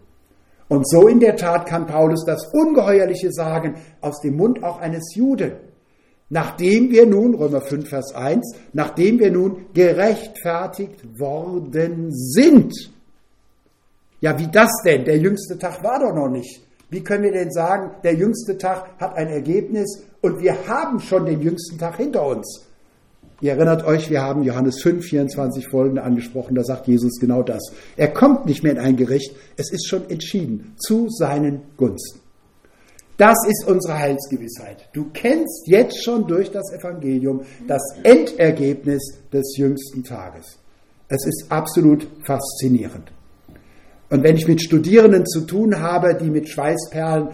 [0.68, 5.14] Und so in der Tat kann Paulus das Ungeheuerliche sagen aus dem Mund auch eines
[5.14, 5.52] Juden.
[6.28, 12.72] Nachdem wir nun, Römer 5, Vers 1, nachdem wir nun gerechtfertigt worden sind.
[14.20, 15.04] Ja, wie das denn?
[15.04, 16.62] Der jüngste Tag war doch noch nicht.
[16.90, 21.26] Wie können wir denn sagen, der jüngste Tag hat ein Ergebnis und wir haben schon
[21.26, 22.66] den jüngsten Tag hinter uns?
[23.40, 27.62] Ihr erinnert euch, wir haben Johannes 5, 24 folgende angesprochen, da sagt Jesus genau das.
[27.96, 32.20] Er kommt nicht mehr in ein Gericht, es ist schon entschieden, zu seinen Gunsten.
[33.18, 34.88] Das ist unsere Heilsgewissheit.
[34.92, 40.58] Du kennst jetzt schon durch das Evangelium das Endergebnis des jüngsten Tages.
[41.08, 43.12] Es ist absolut faszinierend.
[44.10, 47.28] Und wenn ich mit Studierenden zu tun habe, die mit Schweißperlen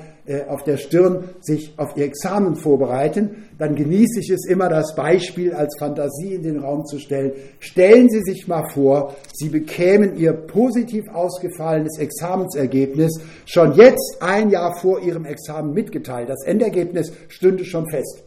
[0.48, 5.52] auf der Stirn sich auf ihr Examen vorbereiten, dann genieße ich es immer, das Beispiel
[5.52, 7.32] als Fantasie in den Raum zu stellen.
[7.58, 14.76] Stellen Sie sich mal vor, Sie bekämen Ihr positiv ausgefallenes Examensergebnis schon jetzt ein Jahr
[14.76, 16.28] vor Ihrem Examen mitgeteilt.
[16.28, 18.22] Das Endergebnis stünde schon fest.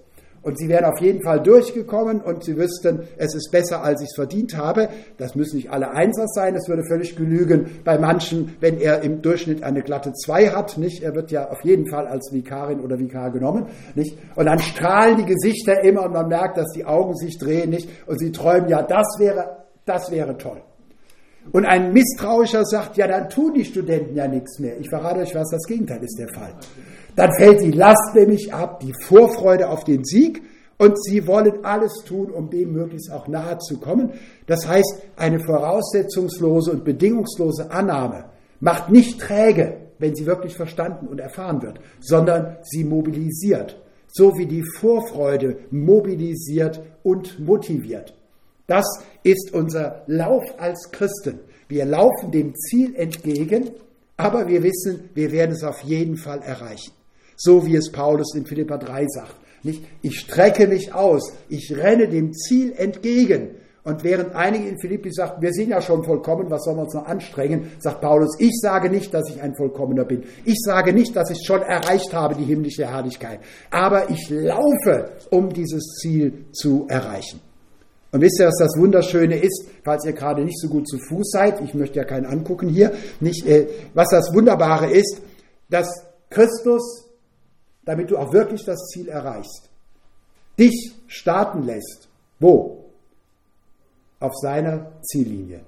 [0.45, 4.10] Und sie wären auf jeden Fall durchgekommen und sie wüssten, es ist besser, als ich
[4.10, 4.89] es verdient habe.
[5.17, 9.23] Das müssen nicht alle Einser sein, es würde völlig genügen bei manchen, wenn er im
[9.23, 11.01] Durchschnitt eine glatte 2 hat, nicht?
[11.01, 14.19] Er wird ja auf jeden Fall als Vikarin oder Vikar genommen, nicht?
[14.36, 17.89] Und dann strahlen die Gesichter immer und man merkt, dass die Augen sich drehen, nicht?
[18.05, 20.62] Und sie träumen, ja, das wäre, das wäre toll.
[21.51, 24.79] Und ein Misstrauischer sagt, ja, dann tun die Studenten ja nichts mehr.
[24.79, 26.53] Ich verrate euch was, das Gegenteil ist der Fall.
[27.15, 30.41] Dann fällt die Last nämlich ab, die Vorfreude auf den Sieg
[30.78, 34.12] und sie wollen alles tun, um dem möglichst auch nahe zu kommen.
[34.47, 38.25] Das heißt, eine voraussetzungslose und bedingungslose Annahme
[38.60, 44.45] macht nicht träge, wenn sie wirklich verstanden und erfahren wird, sondern sie mobilisiert, so wie
[44.45, 48.13] die Vorfreude mobilisiert und motiviert.
[48.67, 48.86] Das
[49.23, 51.39] ist unser Lauf als Christen.
[51.69, 53.71] Wir laufen dem Ziel entgegen,
[54.17, 56.91] aber wir wissen, wir werden es auf jeden Fall erreichen.
[57.36, 59.36] So wie es Paulus in Philippa 3 sagt.
[59.63, 59.84] Nicht?
[60.02, 63.56] Ich strecke mich aus, ich renne dem Ziel entgegen.
[63.86, 66.95] Und während einige in Philippi sagten, wir sind ja schon vollkommen, was sollen wir uns
[66.95, 70.24] noch anstrengen, sagt Paulus, ich sage nicht, dass ich ein Vollkommener bin.
[70.43, 73.41] Ich sage nicht, dass ich schon erreicht habe, die himmlische Herrlichkeit.
[73.69, 77.39] Aber ich laufe, um dieses Ziel zu erreichen.
[78.12, 81.30] Und wisst ihr, was das Wunderschöne ist, falls ihr gerade nicht so gut zu Fuß
[81.30, 85.21] seid, ich möchte ja keinen angucken hier, nicht, äh, was das Wunderbare ist,
[85.69, 85.88] dass
[86.32, 87.05] Christus
[87.86, 89.69] damit du auch wirklich das Ziel erreichst.
[90.58, 92.08] Dich starten lässt.
[92.39, 92.86] Wo?
[94.19, 95.62] Auf seiner Ziellinie.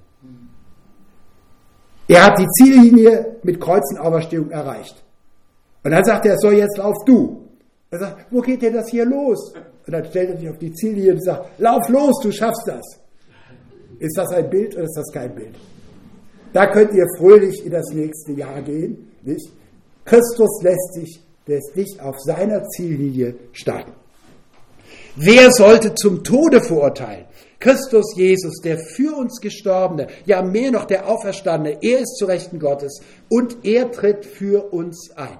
[2.07, 5.03] Er hat die Ziellinie mit Kreuzenauferstehung erreicht.
[5.83, 7.43] Und dann sagt er, so jetzt lauf du.
[7.91, 9.53] Er sagt, wo geht denn das hier los?
[9.85, 12.83] Und dann stellt er sich auf die Ziellinie und sagt, lauf los, du schaffst das.
[13.99, 15.55] Ist das ein Bild oder ist das kein Bild?
[16.53, 19.11] Da könnt ihr fröhlich in das nächste Jahr gehen.
[19.23, 19.51] Nicht?
[20.05, 23.93] Christus lässt sich lässt dich auf seiner Ziellinie starten.
[25.15, 27.25] Wer sollte zum Tode verurteilen?
[27.59, 32.59] Christus Jesus, der für uns gestorbene, ja mehr noch der Auferstandene, er ist zu Rechten
[32.59, 35.39] Gottes und er tritt für uns ein.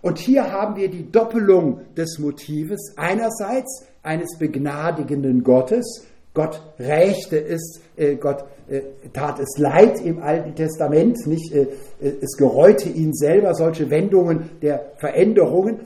[0.00, 7.80] Und hier haben wir die Doppelung des Motives einerseits eines begnadigenden Gottes, Gott rächte es,
[7.96, 8.80] äh, Gott äh,
[9.12, 11.68] tat es leid im Alten Testament, nicht, äh,
[12.00, 15.78] es gereute ihn selber, solche Wendungen der Veränderungen,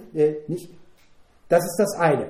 [0.48, 0.70] nicht.
[1.48, 2.26] Das ist das eine.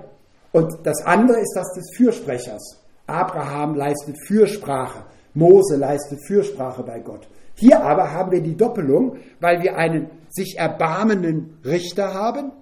[0.53, 2.79] Und das andere ist das des Fürsprechers.
[3.07, 5.05] Abraham leistet Fürsprache,
[5.35, 7.29] Mose leistet Fürsprache bei Gott.
[7.55, 12.53] Hier aber haben wir die Doppelung, weil wir einen sich erbarmenden Richter haben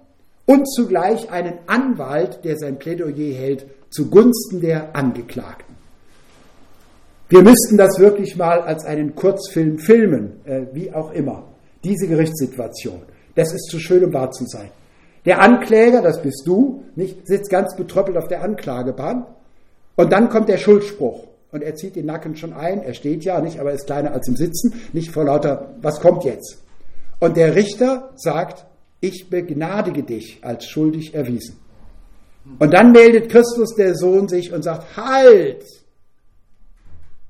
[0.45, 5.75] und zugleich einen Anwalt, der sein Plädoyer hält zugunsten der Angeklagten.
[7.29, 11.43] Wir müssten das wirklich mal als einen Kurzfilm filmen, äh, wie auch immer.
[11.83, 13.01] Diese Gerichtssituation.
[13.35, 14.69] Das ist zu schön, um wahr zu sein.
[15.25, 19.25] Der Ankläger, das bist du, nicht, sitzt ganz betröppelt auf der Anklagebahn
[19.95, 22.81] und dann kommt der Schuldspruch und er zieht den Nacken schon ein.
[22.81, 25.99] Er steht ja nicht, aber er ist kleiner als im Sitzen, nicht vor lauter, was
[25.99, 26.63] kommt jetzt?
[27.19, 28.65] Und der Richter sagt,
[29.01, 31.59] ich begnadige dich als schuldig erwiesen.
[32.59, 35.63] Und dann meldet Christus der Sohn sich und sagt, halt,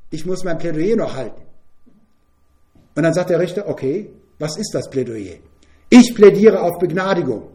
[0.10, 1.42] ich muss mein Plädoyer noch halten.
[2.96, 4.10] Und dann sagt der Richter, okay,
[4.40, 5.38] was ist das Plädoyer?
[5.90, 7.50] Ich plädiere auf Begnadigung.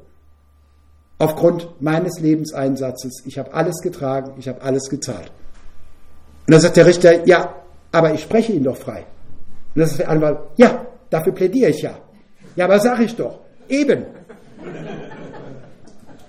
[1.23, 3.23] aufgrund meines Lebenseinsatzes.
[3.27, 5.31] Ich habe alles getragen, ich habe alles gezahlt.
[6.47, 7.55] Und dann sagt der Richter, ja,
[7.93, 9.05] aber ich spreche ihn doch frei.
[9.75, 11.97] Und dann sagt der Anwalt, ja, dafür plädiere ich ja.
[12.57, 13.39] Ja, aber sag ich doch,
[13.69, 14.05] eben.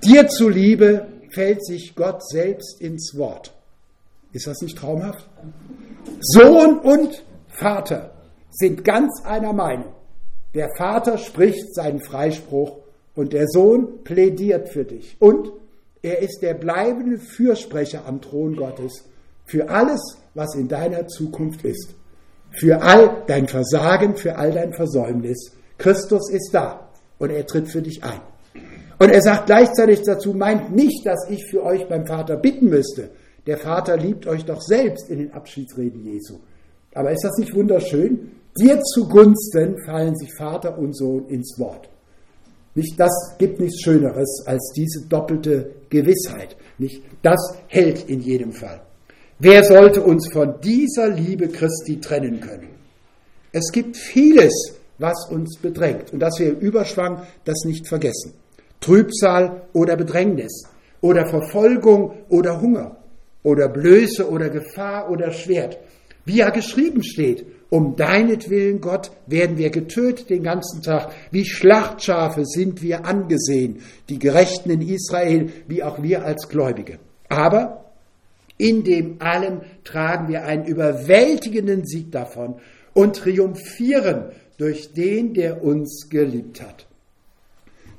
[0.03, 3.53] Dir zuliebe fällt sich Gott selbst ins Wort.
[4.31, 5.27] Ist das nicht traumhaft?
[6.19, 8.13] Sohn und Vater
[8.51, 9.93] sind ganz einer Meinung.
[10.53, 12.77] Der Vater spricht seinen Freispruch
[13.15, 15.17] und der Sohn plädiert für dich.
[15.19, 15.51] Und
[16.01, 19.05] er ist der bleibende Fürsprecher am Thron Gottes
[19.45, 20.01] für alles,
[20.33, 21.95] was in deiner Zukunft ist.
[22.51, 25.53] Für all dein Versagen, für all dein Versäumnis.
[25.77, 28.21] Christus ist da und er tritt für dich ein.
[28.99, 33.09] Und er sagt gleichzeitig dazu, meint nicht, dass ich für euch beim Vater bitten müsste.
[33.45, 36.39] Der Vater liebt euch doch selbst in den Abschiedsreden Jesu.
[36.93, 38.31] Aber ist das nicht wunderschön?
[38.57, 41.89] Dir zugunsten fallen sich Vater und Sohn ins Wort.
[42.75, 46.55] Nicht, das gibt nichts Schöneres als diese doppelte Gewissheit.
[46.77, 48.81] Nicht, das hält in jedem Fall.
[49.39, 52.69] Wer sollte uns von dieser Liebe Christi trennen können?
[53.51, 54.53] Es gibt vieles,
[54.97, 58.33] was uns bedrängt und dass wir im Überschwang das nicht vergessen.
[58.83, 60.63] Trübsal oder Bedrängnis
[60.99, 62.97] oder Verfolgung oder Hunger
[63.41, 65.77] oder Blöße oder Gefahr oder Schwert.
[66.25, 71.11] Wie ja geschrieben steht, um deinetwillen, Gott, werden wir getötet den ganzen Tag.
[71.31, 73.79] Wie Schlachtschafe sind wir angesehen,
[74.09, 76.99] die Gerechten in Israel, wie auch wir als Gläubige.
[77.29, 77.85] Aber
[78.57, 82.55] in dem allem tragen wir einen überwältigenden Sieg davon
[82.93, 84.25] und triumphieren
[84.57, 86.85] durch den, der uns geliebt hat.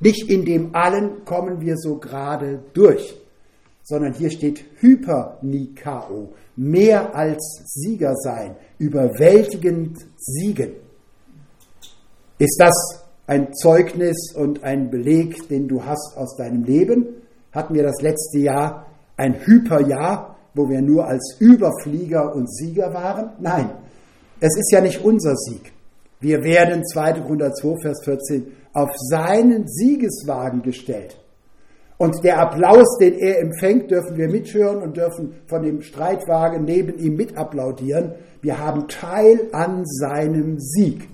[0.01, 3.15] Nicht in dem allen kommen wir so gerade durch
[3.85, 10.73] sondern hier steht Hypernikao, mehr als Sieger sein, überwältigend siegen.
[12.39, 17.07] Ist das ein Zeugnis und ein Beleg, den du hast aus deinem Leben?
[17.53, 18.87] Hatten wir das letzte Jahr
[19.17, 23.31] ein Hyperjahr, wo wir nur als Überflieger und Sieger waren?
[23.39, 23.71] Nein,
[24.41, 25.73] es ist ja nicht unser Sieg.
[26.21, 27.21] Wir werden 2.
[27.21, 31.17] Korinther 2, Vers 14 auf seinen Siegeswagen gestellt.
[31.97, 36.99] Und der Applaus, den er empfängt, dürfen wir mithören und dürfen von dem Streitwagen neben
[36.99, 38.15] ihm mitapplaudieren.
[38.43, 41.09] Wir haben Teil an seinem Sieg.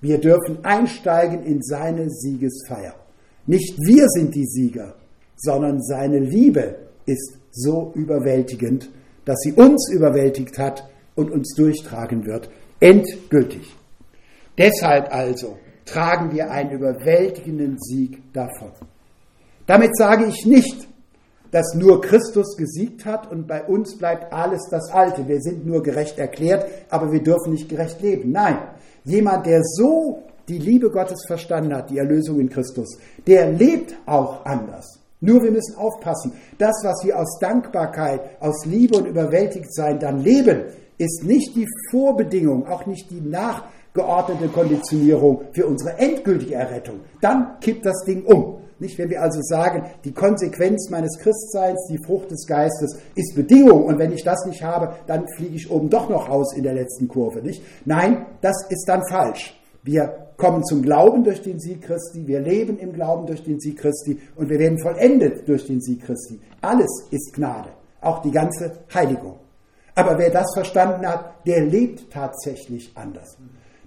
[0.00, 2.94] Wir dürfen einsteigen in seine Siegesfeier.
[3.46, 4.94] Nicht wir sind die Sieger,
[5.36, 8.90] sondern seine Liebe ist so überwältigend,
[9.26, 12.50] dass sie uns überwältigt hat und uns durchtragen wird,
[12.80, 13.74] endgültig.
[14.58, 18.72] Deshalb also tragen wir einen überwältigenden Sieg davon.
[19.66, 20.88] Damit sage ich nicht,
[21.50, 25.28] dass nur Christus gesiegt hat und bei uns bleibt alles das Alte.
[25.28, 28.32] Wir sind nur gerecht erklärt, aber wir dürfen nicht gerecht leben.
[28.32, 28.58] Nein,
[29.04, 34.44] jemand, der so die Liebe Gottes verstanden hat, die Erlösung in Christus, der lebt auch
[34.44, 34.98] anders.
[35.20, 36.32] Nur wir müssen aufpassen.
[36.58, 40.64] Das, was wir aus Dankbarkeit, aus Liebe und Überwältigtsein dann leben,
[40.98, 43.20] ist nicht die Vorbedingung, auch nicht die
[43.94, 47.00] nachgeordnete Konditionierung für unsere endgültige Errettung.
[47.20, 48.58] Dann kippt das Ding um.
[48.80, 53.84] Nicht, wenn wir also sagen, die Konsequenz meines Christseins, die Frucht des Geistes ist Bedingung
[53.84, 56.74] und wenn ich das nicht habe, dann fliege ich oben doch noch raus in der
[56.74, 57.40] letzten Kurve.
[57.40, 57.62] Nicht?
[57.84, 59.58] Nein, das ist dann falsch.
[59.84, 63.78] Wir kommen zum Glauben durch den Sieg Christi, wir leben im Glauben durch den Sieg
[63.78, 66.40] Christi und wir werden vollendet durch den Sieg Christi.
[66.60, 67.68] Alles ist Gnade,
[68.00, 69.36] auch die ganze Heiligung.
[69.94, 73.36] Aber wer das verstanden hat, der lebt tatsächlich anders.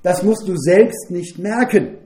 [0.07, 1.97] Das musst du selbst nicht merken,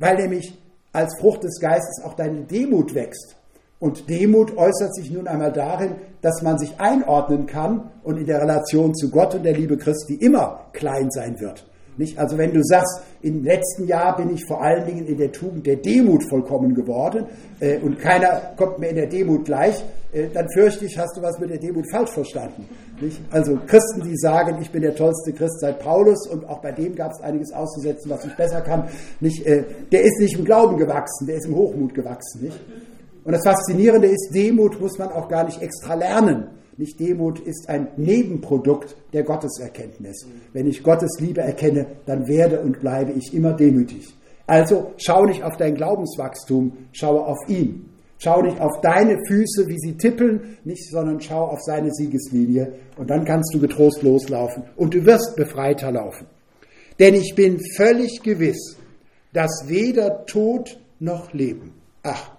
[0.00, 0.52] weil nämlich
[0.92, 3.36] als Frucht des Geistes auch deine Demut wächst.
[3.78, 8.40] Und Demut äußert sich nun einmal darin, dass man sich einordnen kann und in der
[8.40, 11.64] Relation zu Gott und der Liebe Christi immer klein sein wird.
[11.98, 12.18] Nicht?
[12.18, 15.66] Also wenn du sagst, im letzten Jahr bin ich vor allen Dingen in der Tugend
[15.66, 17.26] der Demut vollkommen geworden
[17.60, 19.82] äh, und keiner kommt mir in der Demut gleich,
[20.12, 22.68] äh, dann fürchte ich, hast du was mit der Demut falsch verstanden.
[23.00, 23.20] Nicht?
[23.30, 26.94] Also Christen, die sagen, ich bin der tollste Christ seit Paulus und auch bei dem
[26.94, 28.88] gab es einiges auszusetzen, was ich besser kann,
[29.20, 32.42] nicht, äh, der ist nicht im Glauben gewachsen, der ist im Hochmut gewachsen.
[32.42, 32.60] Nicht?
[33.24, 36.48] Und das Faszinierende ist, Demut muss man auch gar nicht extra lernen.
[36.78, 40.26] Nicht Demut ist ein Nebenprodukt der Gotteserkenntnis.
[40.52, 44.14] Wenn ich Gottes Liebe erkenne, dann werde und bleibe ich immer demütig.
[44.46, 47.88] Also schau nicht auf dein Glaubenswachstum, schaue auf ihn.
[48.18, 53.10] Schau nicht auf deine Füße, wie sie tippeln, nicht, sondern schau auf seine Siegeslinie und
[53.10, 56.26] dann kannst du getrost loslaufen und du wirst befreiter laufen.
[56.98, 58.76] Denn ich bin völlig gewiss,
[59.34, 62.30] dass weder Tod noch Leben, ach,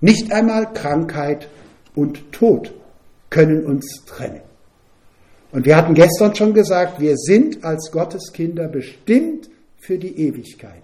[0.00, 1.48] nicht einmal Krankheit
[1.96, 2.72] und Tod
[3.30, 4.42] können uns trennen.
[5.52, 10.82] Und wir hatten gestern schon gesagt, wir sind als Gotteskinder bestimmt für die Ewigkeit.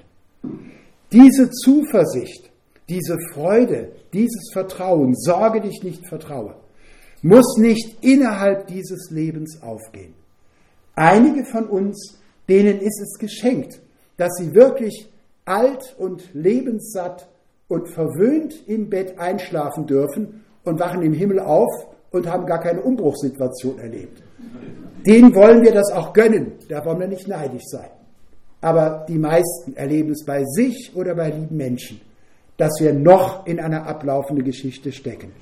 [1.13, 2.51] Diese Zuversicht
[2.89, 6.55] diese Freude, dieses Vertrauen, sorge dich nicht, vertraue,
[7.23, 10.15] muss nicht innerhalb dieses Lebens aufgehen.
[10.95, 12.19] Einige von uns,
[12.49, 13.81] denen ist es geschenkt,
[14.17, 15.11] dass sie wirklich
[15.45, 17.29] alt und lebenssatt
[17.69, 21.69] und verwöhnt im Bett einschlafen dürfen und wachen im Himmel auf
[22.11, 24.23] und haben gar keine Umbruchssituation erlebt.
[25.07, 27.89] Denen wollen wir das auch gönnen, da wollen wir nicht neidisch sein.
[28.61, 32.01] Aber die meisten erleben es bei sich oder bei lieben Menschen,
[32.57, 35.33] dass wir noch in einer ablaufenden Geschichte stecken.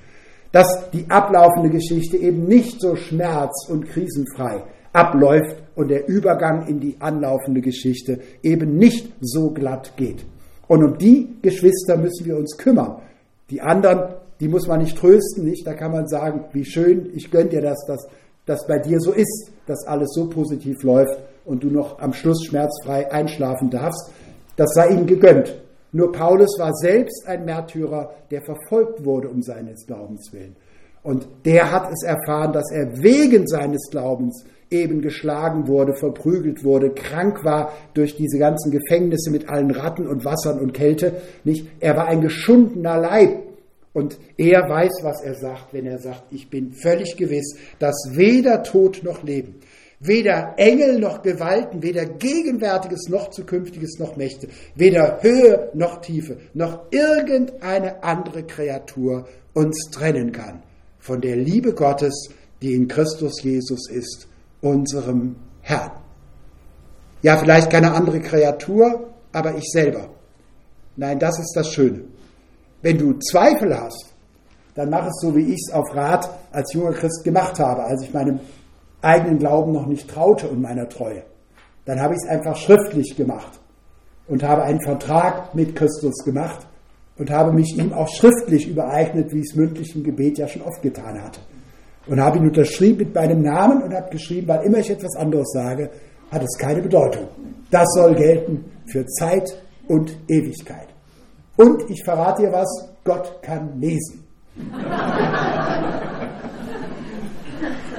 [0.53, 4.63] Dass die ablaufende Geschichte eben nicht so schmerz- und krisenfrei
[4.93, 10.25] abläuft und der Übergang in die anlaufende Geschichte eben nicht so glatt geht.
[10.69, 13.03] Und um die Geschwister müssen wir uns kümmern.
[13.51, 14.15] Die anderen,
[14.45, 15.67] die muss man nicht trösten, nicht?
[15.67, 18.07] Da kann man sagen, wie schön, ich gönne dir das, dass
[18.45, 22.45] das bei dir so ist, dass alles so positiv läuft und du noch am Schluss
[22.45, 24.11] schmerzfrei einschlafen darfst.
[24.57, 25.63] Das sei ihm gegönnt.
[25.93, 30.57] Nur Paulus war selbst ein Märtyrer, der verfolgt wurde um seines Glaubens willen.
[31.03, 36.91] Und der hat es erfahren, dass er wegen seines Glaubens eben geschlagen wurde, verprügelt wurde,
[36.91, 41.15] krank war durch diese ganzen Gefängnisse mit allen Ratten und Wassern und Kälte.
[41.45, 41.67] Nicht?
[41.81, 43.54] Er war ein geschundener Leib.
[43.95, 48.65] Und er weiß, was er sagt, wenn er sagt, ich bin völlig gewiss, dass weder
[48.65, 49.61] Tod noch Leben,
[50.01, 56.87] weder Engel noch Gewalten, weder Gegenwärtiges noch Zukünftiges noch Mächte, weder Höhe noch Tiefe, noch
[56.91, 60.65] irgendeine andere Kreatur uns trennen kann
[60.99, 62.31] von der Liebe Gottes,
[62.63, 64.27] die in Christus Jesus ist,
[64.61, 65.93] unserem Herrn.
[67.23, 70.11] Ja, vielleicht keine andere Kreatur, aber ich selber.
[70.97, 72.05] Nein, das ist das Schöne.
[72.85, 74.15] Wenn du Zweifel hast,
[74.75, 78.03] dann mach es so, wie ich es auf Rat als junger Christ gemacht habe, als
[78.03, 78.41] ich meinem
[79.01, 81.23] eigenen Glauben noch nicht traute und meiner Treue.
[81.87, 83.59] Dann habe ich es einfach schriftlich gemacht
[84.29, 86.67] und habe einen Vertrag mit Christus gemacht
[87.17, 90.61] und habe mich ihm auch schriftlich übereignet, wie ich es mündlich im Gebet ja schon
[90.61, 91.41] oft getan hatte
[92.07, 95.51] und habe ihn unterschrieben mit meinem Namen und habe geschrieben, weil immer ich etwas anderes
[95.55, 95.89] sage,
[96.31, 97.29] hat es keine Bedeutung.
[97.71, 99.57] Das soll gelten für Zeit
[99.89, 100.94] und Ewigkeit.
[101.57, 104.25] Und ich verrate dir was, Gott kann lesen.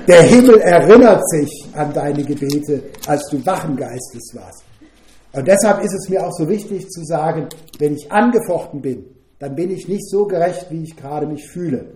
[0.07, 4.63] Der Himmel erinnert sich an deine Gebete, als du wachen Geistes warst.
[5.33, 7.49] Und deshalb ist es mir auch so wichtig zu sagen,
[7.79, 9.05] wenn ich angefochten bin,
[9.39, 11.87] dann bin ich nicht so gerecht, wie ich gerade mich fühle.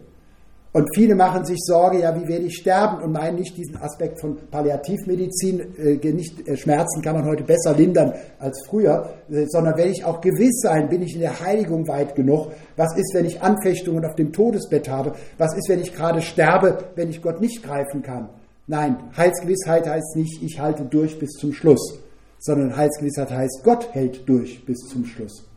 [0.72, 4.22] Und viele machen sich Sorge, ja, wie werde ich sterben und meinen nicht diesen Aspekt
[4.22, 9.78] von Palliativmedizin, äh, nicht äh, Schmerzen kann man heute besser lindern als früher, äh, sondern
[9.78, 12.52] werde ich auch gewiss sein, bin ich in der Heiligung weit genug?
[12.76, 15.14] Was ist, wenn ich Anfechtungen auf dem Todesbett habe?
[15.40, 18.30] Was ist, wenn ich gerade sterbe, wenn ich Gott nicht greifen kann?
[18.68, 21.98] Nein, Heilsgewissheit heißt nicht, ich halte durch bis zum Schluss,
[22.38, 25.48] sondern Heilsgewissheit heißt, Gott hält durch bis zum Schluss.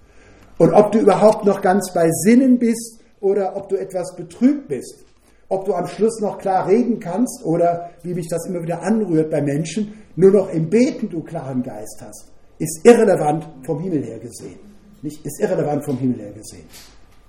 [0.56, 5.04] Und ob du überhaupt noch ganz bei Sinnen bist, oder ob du etwas betrübt bist.
[5.48, 9.30] Ob du am Schluss noch klar reden kannst oder, wie mich das immer wieder anrührt
[9.30, 14.18] bei Menschen, nur noch im Beten du klaren Geist hast, ist irrelevant vom Himmel her
[14.18, 14.58] gesehen.
[15.02, 16.64] Nicht, ist irrelevant vom Himmel her gesehen.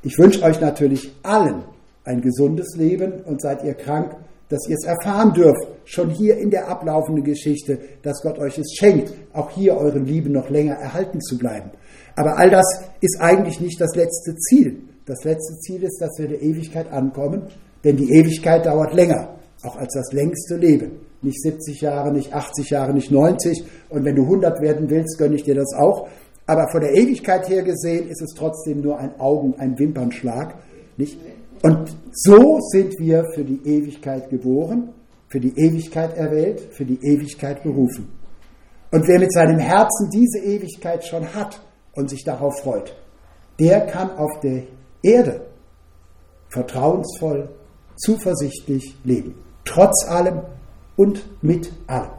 [0.04, 1.64] Ich wünsche euch natürlich allen
[2.06, 4.16] ein gesundes Leben und seid ihr krank,
[4.50, 8.74] dass ihr es erfahren dürft, schon hier in der ablaufenden Geschichte, dass Gott euch es
[8.78, 11.72] schenkt, auch hier euren Lieben noch länger erhalten zu bleiben.
[12.16, 12.66] Aber all das
[13.02, 14.84] ist eigentlich nicht das letzte Ziel.
[15.06, 17.44] Das letzte Ziel ist, dass wir der Ewigkeit ankommen,
[17.84, 20.92] denn die Ewigkeit dauert länger, auch als das längste Leben.
[21.22, 23.64] Nicht 70 Jahre, nicht 80 Jahre, nicht 90.
[23.90, 26.08] Und wenn du 100 werden willst, gönne ich dir das auch.
[26.46, 30.56] Aber von der Ewigkeit her gesehen ist es trotzdem nur ein Augen, ein Wimpernschlag.
[30.98, 31.18] Nicht?
[31.62, 34.90] Und so sind wir für die Ewigkeit geboren,
[35.30, 38.10] für die Ewigkeit erwählt, für die Ewigkeit berufen.
[38.92, 41.62] Und wer mit seinem Herzen diese Ewigkeit schon hat
[41.94, 42.96] und sich darauf freut,
[43.60, 44.64] der kann auf der
[45.04, 45.46] Erde
[46.50, 47.50] vertrauensvoll,
[47.98, 49.36] zuversichtlich leben.
[49.66, 50.42] Trotz allem
[50.96, 52.12] und mit allem.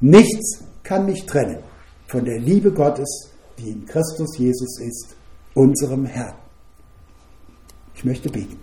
[0.00, 1.62] Nichts kann mich trennen
[2.06, 5.16] von der Liebe Gottes, die in Christus Jesus ist,
[5.54, 6.34] unserem Herrn.
[7.94, 8.58] Ich möchte beten.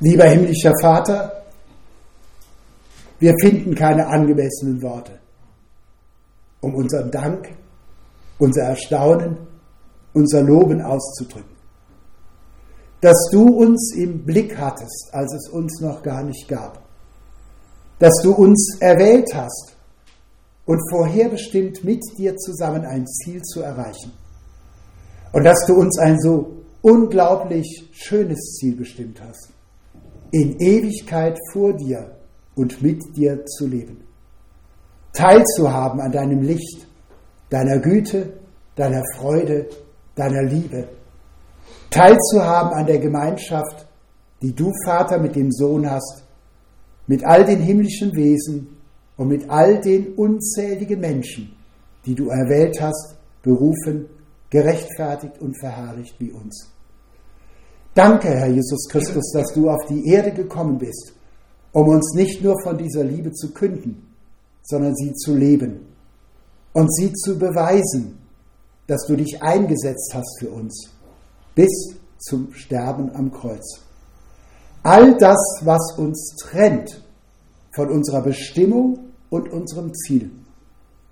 [0.00, 1.44] Lieber himmlischer Vater,
[3.18, 5.20] wir finden keine angemessenen Worte,
[6.60, 7.54] um unseren Dank,
[8.38, 9.49] unser Erstaunen,
[10.12, 11.56] unser Loben auszudrücken.
[13.00, 16.82] Dass du uns im Blick hattest, als es uns noch gar nicht gab.
[17.98, 19.74] Dass du uns erwählt hast
[20.66, 24.12] und vorherbestimmt mit dir zusammen ein Ziel zu erreichen.
[25.32, 29.50] Und dass du uns ein so unglaublich schönes Ziel bestimmt hast.
[30.32, 32.16] In Ewigkeit vor dir
[32.54, 34.04] und mit dir zu leben.
[35.12, 36.86] Teilzuhaben an deinem Licht,
[37.48, 38.34] deiner Güte,
[38.76, 39.66] deiner Freude,
[40.14, 40.88] deiner Liebe.
[41.90, 43.86] Teilzuhaben an der Gemeinschaft,
[44.42, 46.24] die du, Vater, mit dem Sohn hast,
[47.06, 48.76] mit all den himmlischen Wesen
[49.16, 51.52] und mit all den unzähligen Menschen,
[52.06, 54.06] die du erwählt hast, berufen,
[54.48, 56.70] gerechtfertigt und verherrlicht wie uns.
[57.94, 61.14] Danke, Herr Jesus Christus, dass du auf die Erde gekommen bist,
[61.72, 64.14] um uns nicht nur von dieser Liebe zu künden,
[64.62, 65.86] sondern sie zu leben
[66.72, 68.19] und sie zu beweisen,
[68.90, 70.90] dass du dich eingesetzt hast für uns
[71.54, 73.84] bis zum Sterben am Kreuz.
[74.82, 77.00] All das, was uns trennt
[77.72, 78.98] von unserer Bestimmung
[79.30, 80.32] und unserem Ziel,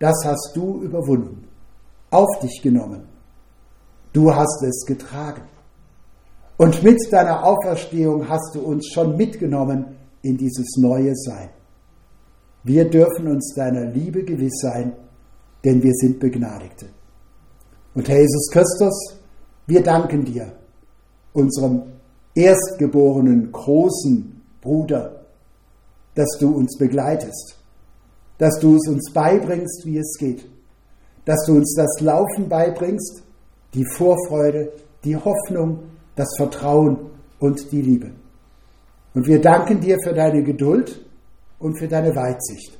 [0.00, 1.46] das hast du überwunden,
[2.10, 3.02] auf dich genommen.
[4.12, 5.42] Du hast es getragen.
[6.56, 11.50] Und mit deiner Auferstehung hast du uns schon mitgenommen in dieses neue Sein.
[12.64, 14.94] Wir dürfen uns deiner Liebe gewiss sein,
[15.64, 16.97] denn wir sind Begnadigte.
[17.98, 18.94] Und Herr Jesus Christus,
[19.66, 20.52] wir danken dir,
[21.32, 21.82] unserem
[22.32, 25.24] erstgeborenen großen Bruder,
[26.14, 27.56] dass du uns begleitest,
[28.38, 30.48] dass du es uns beibringst, wie es geht,
[31.24, 33.24] dass du uns das Laufen beibringst,
[33.74, 34.70] die Vorfreude,
[35.02, 35.80] die Hoffnung,
[36.14, 36.98] das Vertrauen
[37.40, 38.12] und die Liebe.
[39.12, 41.04] Und wir danken dir für deine Geduld
[41.58, 42.78] und für deine Weitsicht.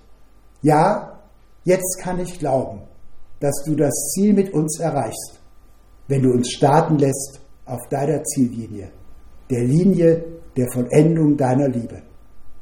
[0.62, 1.18] Ja,
[1.64, 2.82] jetzt kann ich glauben,
[3.40, 5.40] dass du das Ziel mit uns erreichst,
[6.08, 8.90] wenn du uns starten lässt auf deiner Ziellinie,
[9.50, 10.24] der Linie
[10.56, 12.02] der Vollendung deiner Liebe,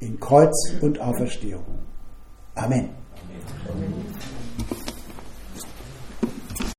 [0.00, 1.64] in Kreuz und Auferstehung.
[2.54, 2.90] Amen.